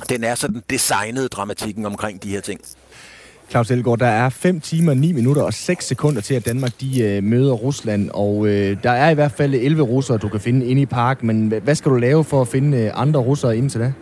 [0.08, 2.60] Den er sådan designet dramatikken omkring de her ting.
[3.50, 7.02] Claus Elgaard, der er 5 timer, 9 minutter og 6 sekunder til, at Danmark de
[7.02, 10.66] øh, møder Rusland, og øh, der er i hvert fald 11 russere, du kan finde
[10.66, 13.80] inde i parken, men hvad skal du lave for at finde øh, andre russere indtil
[13.80, 13.92] da?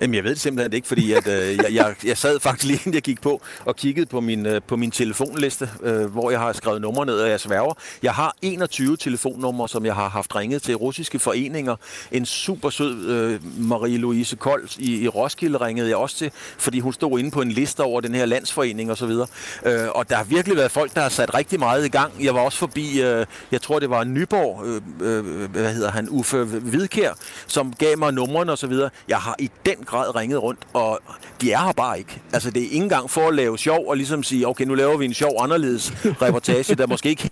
[0.00, 2.76] Jamen, jeg ved det simpelthen ikke, fordi at, øh, jeg, jeg, jeg sad faktisk lige
[2.76, 6.40] inden jeg gik på og kiggede på min, øh, på min telefonliste, øh, hvor jeg
[6.40, 7.74] har skrevet numre ned, og jeg sværger.
[8.02, 11.76] Jeg har 21 telefonnumre, som jeg har haft ringet til russiske foreninger.
[12.12, 13.40] En super sød øh,
[13.70, 17.52] Marie-Louise Kold i, i Roskilde ringede jeg også til, fordi hun stod inde på en
[17.52, 19.10] liste over den her landsforening osv.
[19.10, 22.24] Øh, og der har virkelig været folk, der har sat rigtig meget i gang.
[22.24, 26.08] Jeg var også forbi, øh, jeg tror det var Nyborg, øh, øh, hvad hedder han,
[26.10, 27.12] Uffe Hvidkær,
[27.46, 28.72] som gav mig numrene osv.
[29.08, 31.00] Jeg har i den grad ringet rundt, og
[31.40, 32.22] de er her bare ikke.
[32.32, 34.96] Altså, det er ikke engang for at lave sjov og ligesom sige, okay, nu laver
[34.96, 37.30] vi en sjov anderledes reportage, der måske ikke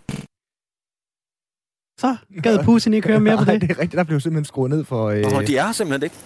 [2.01, 3.47] så gad Putin ikke høre mere på det.
[3.49, 3.99] Nej, det er rigtigt.
[3.99, 5.09] Der blev simpelthen skruet ned for...
[5.09, 5.25] Øh...
[5.35, 6.17] Og de er simpelthen ikke.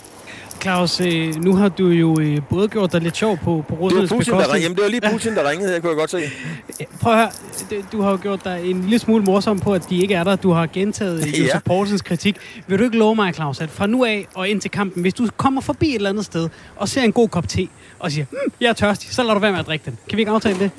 [0.63, 4.11] Claus, øh, nu har du jo øh, både gjort dig lidt sjov på, på Ruslands
[4.11, 6.19] det Putin, der Jamen, det var lige Putin, der ringede, jeg kunne jeg godt se.
[7.03, 10.03] Prøv at høre, du har jo gjort dig en lille smule morsom på, at de
[10.03, 10.37] ikke er der.
[10.37, 11.43] Du har gentaget ja.
[11.43, 12.37] Josef Poulsens kritik.
[12.67, 15.15] Vil du ikke love mig, Claus, at fra nu af og ind til kampen, hvis
[15.15, 18.25] du kommer forbi et eller andet sted og ser en god kop te og siger,
[18.31, 19.99] hm, jeg er tørstig, så lader du være med at drikke den.
[20.09, 20.71] Kan vi ikke aftale det?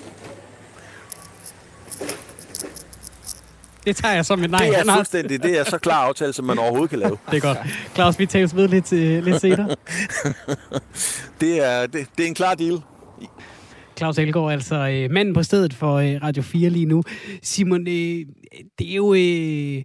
[3.86, 4.65] Det tager jeg som et nej.
[4.65, 5.43] Det er fuldstændig.
[5.43, 7.17] Det er så klar aftale, som man overhovedet kan lave.
[7.31, 7.57] det er godt.
[7.95, 9.69] Claus, vi tager os ved lidt, uh, lidt senere.
[11.41, 12.81] det, er, det, det er en klar deal.
[13.97, 17.03] Claus Elgaard, altså øh, manden på stedet for øh, Radio 4 lige nu.
[17.41, 18.25] Simon, øh,
[18.79, 19.13] det er jo...
[19.13, 19.84] Øh,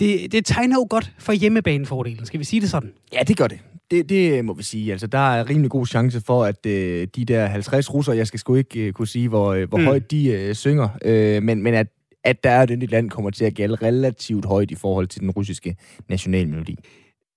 [0.00, 2.26] det, det tegner jo godt for hjemmebanefordelen.
[2.26, 2.92] Skal vi sige det sådan?
[3.12, 3.58] Ja, det gør det.
[3.90, 4.92] Det, det må vi sige.
[4.92, 8.40] Altså, der er rimelig god chance for, at øh, de der 50 russer, jeg skal
[8.40, 9.84] sgu ikke øh, kunne sige, hvor, øh, hvor mm.
[9.84, 11.86] højt de øh, synger, øh, men, men at
[12.24, 15.30] at der er den land kommer til at gælde relativt højt i forhold til den
[15.30, 15.76] russiske
[16.08, 16.76] nationalmelodi.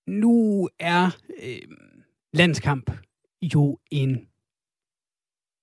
[0.07, 1.57] Nu er øh,
[2.33, 2.91] landskamp
[3.53, 4.09] jo en...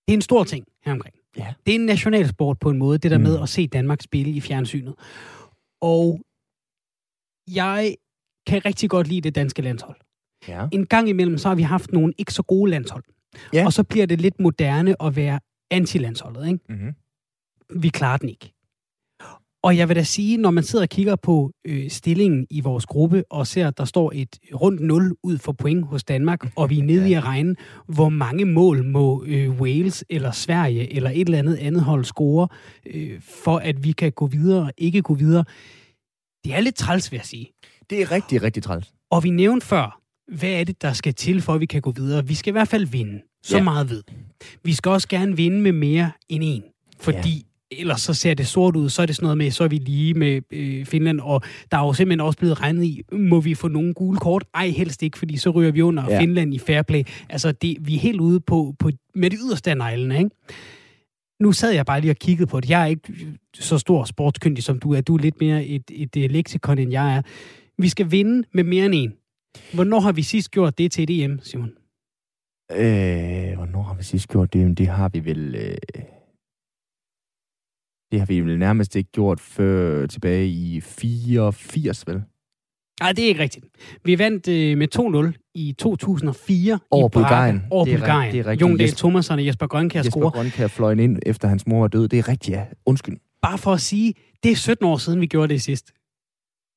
[0.07, 1.15] Det er en stor ting her omkring.
[1.37, 1.55] Ja.
[1.67, 3.25] Det er en nationalsport på en måde, det der mm.
[3.25, 4.95] med at se Danmark spille i fjernsynet.
[5.81, 6.21] Og
[7.55, 7.97] jeg
[8.47, 9.97] kan rigtig godt lide det danske landshold.
[10.49, 10.69] Ja.
[10.73, 13.05] En gang imellem, så har vi haft nogle ikke så gode landshold.
[13.53, 13.67] Ja.
[13.67, 15.41] Og så bliver det lidt moderne at være
[15.71, 16.65] anti-landsholdet, ikke?
[16.69, 16.95] Mm-hmm.
[17.83, 18.53] Vi klarer den ikke.
[19.63, 22.87] Og jeg vil da sige, når man sidder og kigger på øh, stillingen i vores
[22.87, 26.71] gruppe, og ser, at der står et rundt 0 ud for point hos Danmark, og
[26.71, 27.57] vi er nede i at regne,
[27.87, 32.49] hvor mange mål må øh, Wales eller Sverige eller et eller andet andet hold score,
[32.87, 35.45] øh, for at vi kan gå videre og ikke gå videre.
[36.45, 37.47] Det er lidt træls, vil jeg sige.
[37.91, 38.93] Det er rigtig, rigtig træls.
[39.11, 40.01] Og vi nævnte før,
[40.37, 42.27] hvad er det, der skal til, for at vi kan gå videre?
[42.27, 43.23] Vi skal i hvert fald vinde.
[43.43, 43.63] Så ja.
[43.63, 44.03] meget ved.
[44.65, 46.63] Vi skal også gerne vinde med mere end en.
[47.01, 49.69] Fordi ellers så ser det sort ud, så er det sådan noget med, så er
[49.69, 53.41] vi lige med øh, Finland, og der er jo simpelthen også blevet regnet i, må
[53.41, 54.45] vi få nogle gule kort?
[54.55, 56.21] Ej, helst ikke, fordi så ryger vi under ja.
[56.21, 57.03] Finland i fair play.
[57.29, 60.31] Altså, det, vi er helt ude på, på med de yderste af neglene, ikke?
[61.41, 62.71] Nu sad jeg bare lige og kiggede på det.
[62.71, 63.13] Jeg er ikke
[63.55, 65.01] så stor sportskyndig, som du er.
[65.01, 67.23] Du er lidt mere et, et, et leksikon, end jeg er.
[67.79, 69.13] Vi skal vinde med mere end en.
[69.75, 71.71] Hvornår har vi sidst gjort det til et EM, Simon?
[72.73, 74.79] Øh, hvornår har vi sidst gjort det?
[74.79, 75.55] Det har vi vel...
[75.55, 76.03] Øh
[78.13, 82.23] det har vi vel nærmest ikke gjort før tilbage i 84, vel?
[83.01, 83.65] Nej, det er ikke rigtigt.
[84.05, 87.11] Vi vandt øh, med 2-0 i 2004 Over i.
[87.13, 87.63] Bulgarien.
[87.71, 88.33] Over Det er ri- Bulgarien.
[88.33, 88.61] det er rigtigt.
[88.69, 90.31] Jon Dahl Jesper- Thomasson og Jesper Grønkær Jesper scorer.
[90.31, 92.09] Grønkær fløj ind, efter hans mor var død.
[92.09, 92.65] Det er rigtigt, ja.
[92.87, 93.17] Undskyld.
[93.43, 95.93] Bare for at sige, det er 17 år siden, vi gjorde det sidst.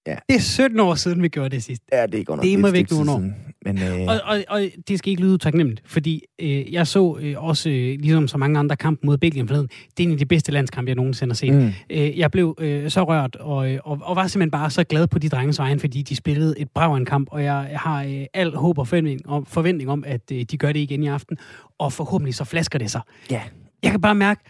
[0.07, 0.15] Ja.
[0.29, 1.83] Det er 17 år siden, vi gjorde det sidst.
[1.91, 3.23] Ja, det er godt nok Det er mig væk nogle år.
[3.65, 7.43] Men øh, Og, og, og det skal ikke lyde utaknemmeligt, fordi øh, jeg så øh,
[7.43, 10.25] også, øh, ligesom så mange andre kampe mod Belgien forleden, det er en af de
[10.25, 11.53] bedste landskampe, jeg nogensinde har set.
[11.53, 11.71] Mm.
[11.89, 15.07] Øh, jeg blev øh, så rørt, og, øh, og, og var simpelthen bare så glad
[15.07, 18.03] på de drenges vejen, fordi de spillede et brav en kamp, og jeg, jeg har
[18.03, 21.07] øh, al håb og forventning om, forventning om, at øh, de gør det igen i
[21.07, 21.37] aften,
[21.79, 23.01] og forhåbentlig så flasker det sig.
[23.31, 23.41] Ja.
[23.83, 24.41] Jeg kan bare mærke,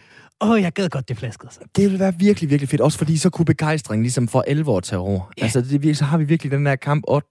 [0.44, 1.62] åh, jeg gad godt, det flaskede sig.
[1.76, 2.80] Det vil være virkelig, virkelig fedt.
[2.80, 5.32] Også fordi så kunne begejstringen ligesom for alvor tage over.
[5.38, 5.42] Ja.
[5.42, 7.26] Altså, det, så har vi virkelig den der kamp, 8.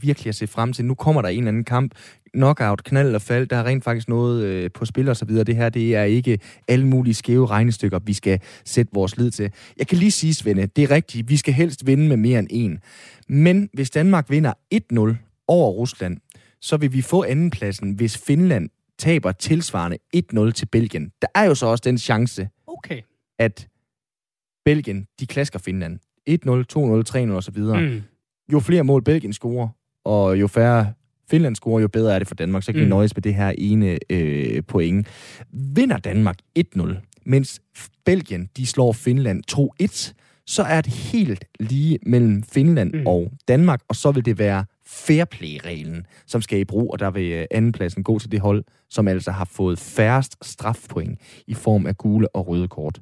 [0.00, 0.84] virkelig at se frem til.
[0.84, 1.92] Nu kommer der en eller anden kamp,
[2.34, 3.46] knockout, knald og fald.
[3.46, 5.44] Der er rent faktisk noget øh, på spil og så videre.
[5.44, 6.38] Det her, det er ikke
[6.68, 9.50] alle mulige skæve regnestykker, vi skal sætte vores lid til.
[9.78, 11.28] Jeg kan lige sige, Svende, det er rigtigt.
[11.28, 12.78] Vi skal helst vinde med mere end en.
[13.28, 16.16] Men hvis Danmark vinder 1-0 over Rusland,
[16.60, 18.68] så vil vi få andenpladsen, hvis Finland
[18.98, 21.12] taber tilsvarende 1-0 til Belgien.
[21.22, 23.00] Der er jo så også den chance, Okay.
[23.38, 23.68] at
[24.64, 25.98] Belgien, de klasker Finland.
[26.30, 27.58] 1-0, 2-0, 3-0 osv.
[27.58, 28.02] Mm.
[28.52, 29.68] Jo flere mål Belgien scorer,
[30.04, 30.92] og jo færre
[31.30, 32.62] Finland scorer, jo bedre er det for Danmark.
[32.62, 32.84] Så kan mm.
[32.84, 35.06] vi nøjes med det her ene øh, point.
[35.52, 36.38] Vinder Danmark
[36.76, 37.62] 1-0, mens
[38.04, 40.12] Belgien, de slår Finland 2-1,
[40.46, 42.92] så er det helt lige mellem Finland.
[42.94, 43.06] Mm.
[43.06, 47.10] og Danmark, og så vil det være fair play-reglen, som skal i brug, og der
[47.10, 51.86] vil øh, andenpladsen gå til det hold, som altså har fået færrest strafpoint i form
[51.86, 53.00] af gule og røde kort.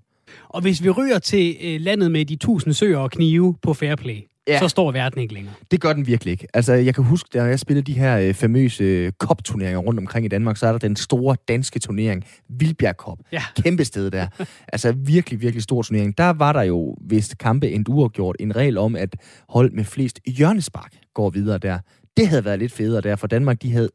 [0.49, 4.21] Og hvis vi ryger til øh, landet med de tusind søer og knive på Fairplay,
[4.49, 4.59] Ja.
[4.59, 5.55] så står verden ikke længere.
[5.71, 6.47] Det gør den virkelig ikke.
[6.55, 10.27] Altså, jeg kan huske, da jeg spillede de her øh, famøse øh, cup-turneringer rundt omkring
[10.27, 13.19] i Danmark, så er der den store danske turnering, Vildbjerg Cup.
[13.33, 13.43] Ja.
[13.57, 14.27] Kæmpe sted der.
[14.73, 16.19] altså, virkelig, virkelig stor turnering.
[16.19, 19.17] Der var der jo, hvis kampe endte uafgjort, en regel om, at
[19.49, 21.79] hold med flest hjørnespark går videre der.
[22.17, 23.91] Det havde været lidt federe der, for Danmark, de havde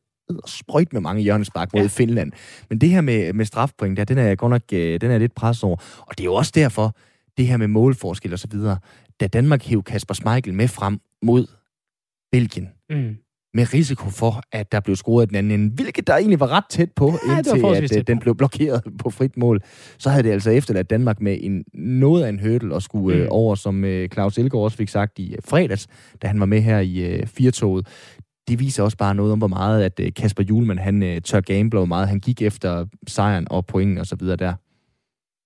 [0.45, 1.87] sprøjt med mange hjørnespark mod ja.
[1.87, 2.31] Finland.
[2.69, 5.17] Men det her med, med strafpoint, der, den er jeg godt nok øh, den er
[5.17, 5.77] lidt presset over.
[5.99, 6.95] Og det er jo også derfor,
[7.37, 8.77] det her med målforskel og så videre,
[9.19, 11.47] da Danmark hævde Kasper Schmeichel med frem mod
[12.31, 13.15] Belgien, Mm.
[13.55, 16.63] Med risiko for, at der blev scoret den anden ende, hvilket der egentlig var ret
[16.69, 19.61] tæt på, Ja, indtil forholdsvis at, øh, den blev blokeret på frit mål.
[19.97, 23.21] Så havde det altså efterladt Danmark med en noget af en hurdle at skulle mm.
[23.21, 23.31] øh, Mm.
[23.31, 25.87] over, som øh, Claus Elgaard også fik sagt i øh, fredags,
[26.21, 27.87] da han var med her i øh, firtoget.
[28.47, 31.41] Det viser også bare noget om, hvor meget at øh, Kasper Julemand, han øh, tør
[31.41, 34.53] gamble, hvor meget han gik efter sejren og pointen og så videre der.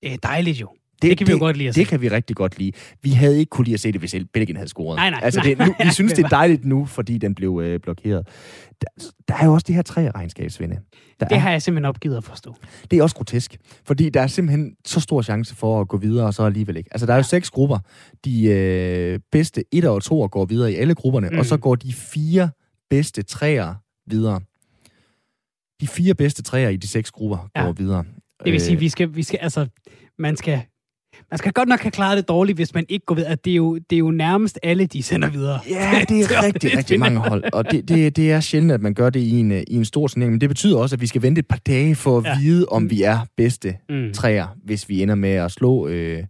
[0.04, 0.70] Det er dejligt jo.
[1.02, 1.90] Det kan vi jo godt lide at Det se.
[1.90, 2.72] kan vi rigtig godt lide.
[3.02, 4.96] Vi havde ikke kunne lide at se det, hvis Belgien havde scoret.
[4.96, 7.36] Nej, nej, altså, nej, det, nu, vi synes, det det er dejligt nu, fordi den
[7.36, 8.28] blev øh, blokeret.
[8.82, 8.88] Der,
[9.28, 10.80] der er jo også det her tre regnskab, Svende.
[11.20, 12.56] Der Det er, har jeg simpelthen opgivet at forstå.
[12.92, 16.26] det er også grotesk, fordi der er simpelthen så stor chance for at gå videre,
[16.26, 16.90] og så alligevel ikke.
[16.94, 17.80] Altså, der er jo seks grupper.
[18.26, 21.38] De øh, bedste et og to går videre i alle grupperne, mm.
[21.40, 21.62] og så Mm.
[21.62, 22.50] går de fire
[22.90, 23.76] bedste træer
[24.08, 24.42] videre.
[25.82, 27.64] De fire bedste træer i de seks grupper Ja.
[27.66, 28.04] går videre.
[28.46, 29.68] Det vil sige, Øh, vi skal, vi skal, altså,
[30.20, 30.62] man skal,
[31.32, 33.32] man skal godt nok have klaret det dårligt, hvis man ikke går videre.
[33.32, 35.60] At det, er jo, det er jo nærmest alle, de sender videre.
[35.70, 37.44] Ja, det er rigtig, rigtig mange hold.
[37.54, 39.86] Og det, det, det er sjældent, at man gør det i en, øh, i en
[39.86, 40.32] stor turnering.
[40.34, 42.24] Men det betyder også, at vi skal vente et par dage for at.
[42.26, 42.38] Ja.
[42.40, 44.14] vide, om vi er bedste Mm.
[44.14, 46.24] træer, hvis vi ender med at slå øh,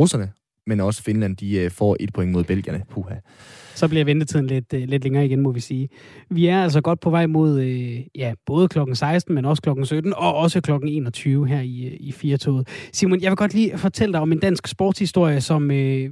[0.00, 0.30] russerne.
[0.66, 2.82] Men også Finland, de øh, får et point mod belgierne.
[2.90, 3.14] Puha.
[3.80, 5.88] Så bliver ventetiden lidt, øh, lidt længere igen, må vi sige.
[6.30, 9.86] Vi er altså godt på vej mod øh, ja, både klokken 16, men også klokken
[9.86, 12.68] 17, og også klokken 21 her i, øh, i Firtoget.
[12.92, 16.10] Simon, jeg vil godt lige fortælle dig om en dansk sportshistorie, som øh,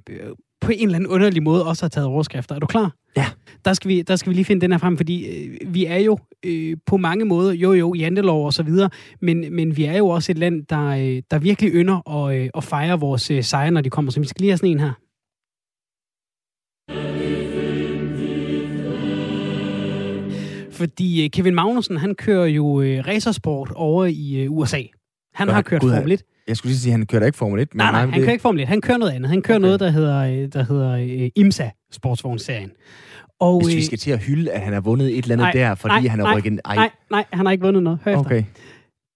[0.60, 2.54] på en eller anden underlig måde også har taget overskrifter.
[2.54, 2.92] Er du klar?
[3.16, 3.26] Ja.
[3.64, 5.98] Der skal vi, der skal vi lige finde den her frem, fordi øh, vi er
[5.98, 8.90] jo øh, på mange måder, jo jo, jantelov og så videre,
[9.20, 12.50] men, men vi er jo også et land, der, øh, der virkelig ynder at, øh,
[12.54, 14.10] at fejre vores øh, sejre, når de kommer.
[14.10, 14.92] Så vi skal lige have sådan en her.
[20.78, 24.82] Fordi øh, Kevin Magnussen, han kører jo øh, racersport over i øh, USA.
[25.34, 26.22] Han Nå, har kørt Gud, Formel 1.
[26.48, 27.68] Jeg skulle lige sige, at han kører da ikke Formel 1.
[27.74, 28.68] Men Nej, nej, men han det, kører ikke Formel 1.
[28.68, 29.28] Han kører noget andet.
[29.30, 29.66] Han kører Okay.
[29.66, 30.92] noget, der hedder, øh, der hedder
[31.24, 32.70] øh, IMSA, sportsvognsserien.
[33.40, 35.52] Og, Hvis vi skal til at hylde, at han har vundet et eller andet nej,
[35.52, 36.60] der, fordi nej, han har nej, rykket...
[36.64, 37.98] Ej, Nej, nej, han har ikke vundet noget.
[38.04, 38.24] Hør efter.
[38.24, 38.44] okay.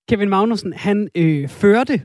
[0.09, 2.01] Kevin Magnussen, han øh, førte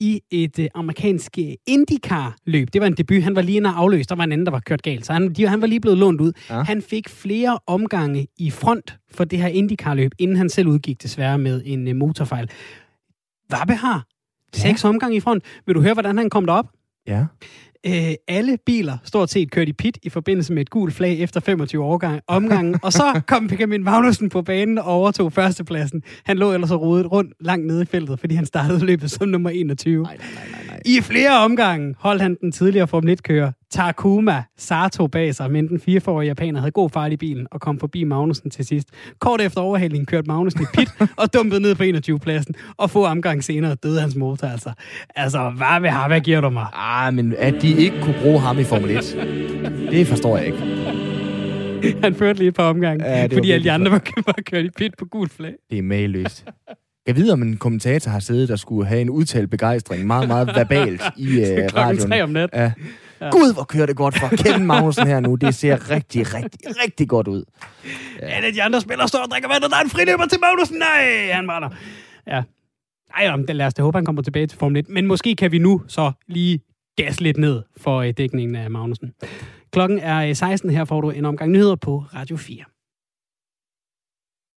[0.00, 2.68] i et øh, amerikansk øh, IndyCar-løb.
[2.72, 3.22] Det var en debut.
[3.22, 4.08] Han var lige inde og afløst.
[4.08, 5.06] Der var en anden, der var kørt galt.
[5.06, 6.32] Så han, de, han var lige blevet lånt ud.
[6.50, 6.62] Ja.
[6.62, 11.38] Han fik flere omgange i front for det her IndyCar-løb, inden han selv udgik desværre
[11.38, 12.50] med en øh, motorfejl.
[13.50, 14.06] Vabbe har
[14.54, 15.44] seks omgange i front.
[15.66, 16.66] Vil du høre, hvordan han kom derop?
[17.06, 17.24] Ja.
[17.86, 21.40] Øh, alle biler stort set kørte i pit i forbindelse med et gult flag efter
[21.40, 22.76] 25 årgang, omgangen.
[22.82, 26.02] og så kom Benjamin Magnussen på banen og overtog førstepladsen.
[26.24, 29.28] Han lå ellers og rodet rundt langt nede i feltet, fordi han startede løbet som
[29.28, 30.02] nummer 21.
[30.02, 30.80] Nej, nej, nej, nej, nej.
[30.84, 35.80] I flere omgange holdt han den tidligere Formel 1-kører Takuma Sato bag sig, men den
[35.80, 38.88] fireårige japaner havde god fart i bilen og kom forbi Magnussen til sidst.
[39.18, 40.88] Kort efter overhældningen kørte Magnussen i pit
[41.22, 44.72] og dumpede ned på 21-pladsen, og få omgang senere døde hans motor altså.
[45.16, 46.66] Altså, hvad, hvad, hvad giver du mig?
[46.72, 50.58] Ah, men at de ikke kunne bruge ham i Formel 1, det forstår jeg ikke.
[52.04, 54.70] Han førte lige et par omgange, Ja, fordi alle de andre var, var kørt i
[54.76, 55.52] pit på gult flag.
[55.70, 56.44] Det er mageløst.
[57.06, 60.46] Jeg ved, om en kommentator har siddet og skulle have en udtalt begejstring, meget, meget
[60.56, 62.10] verbalt i uh, Klokken radioen.
[62.10, 62.60] tre om natten.
[62.60, 62.72] Ja.
[63.30, 65.34] Gud, hvor kører det godt for Kevin Magnussen her nu.
[65.34, 67.44] Det ser rigtig, rigtig, rigtig godt ud.
[68.20, 68.38] Ja.
[68.38, 70.40] En af de andre spillere står og drikker vand, og der er en friløber til
[70.40, 70.78] Magnussen.
[70.78, 71.68] Nej, han brænder.
[72.26, 72.42] Ja.
[73.16, 74.88] Ej, jamen, lad os da håbe, han kommer tilbage til Formel 1.
[74.88, 76.60] Men måske kan vi nu så lige
[76.96, 79.12] gas lidt ned for øh, dækningen af Magnussen.
[79.72, 80.70] Klokken er øh, 16.
[80.70, 82.64] Her får du en omgang nyheder på Radio 4.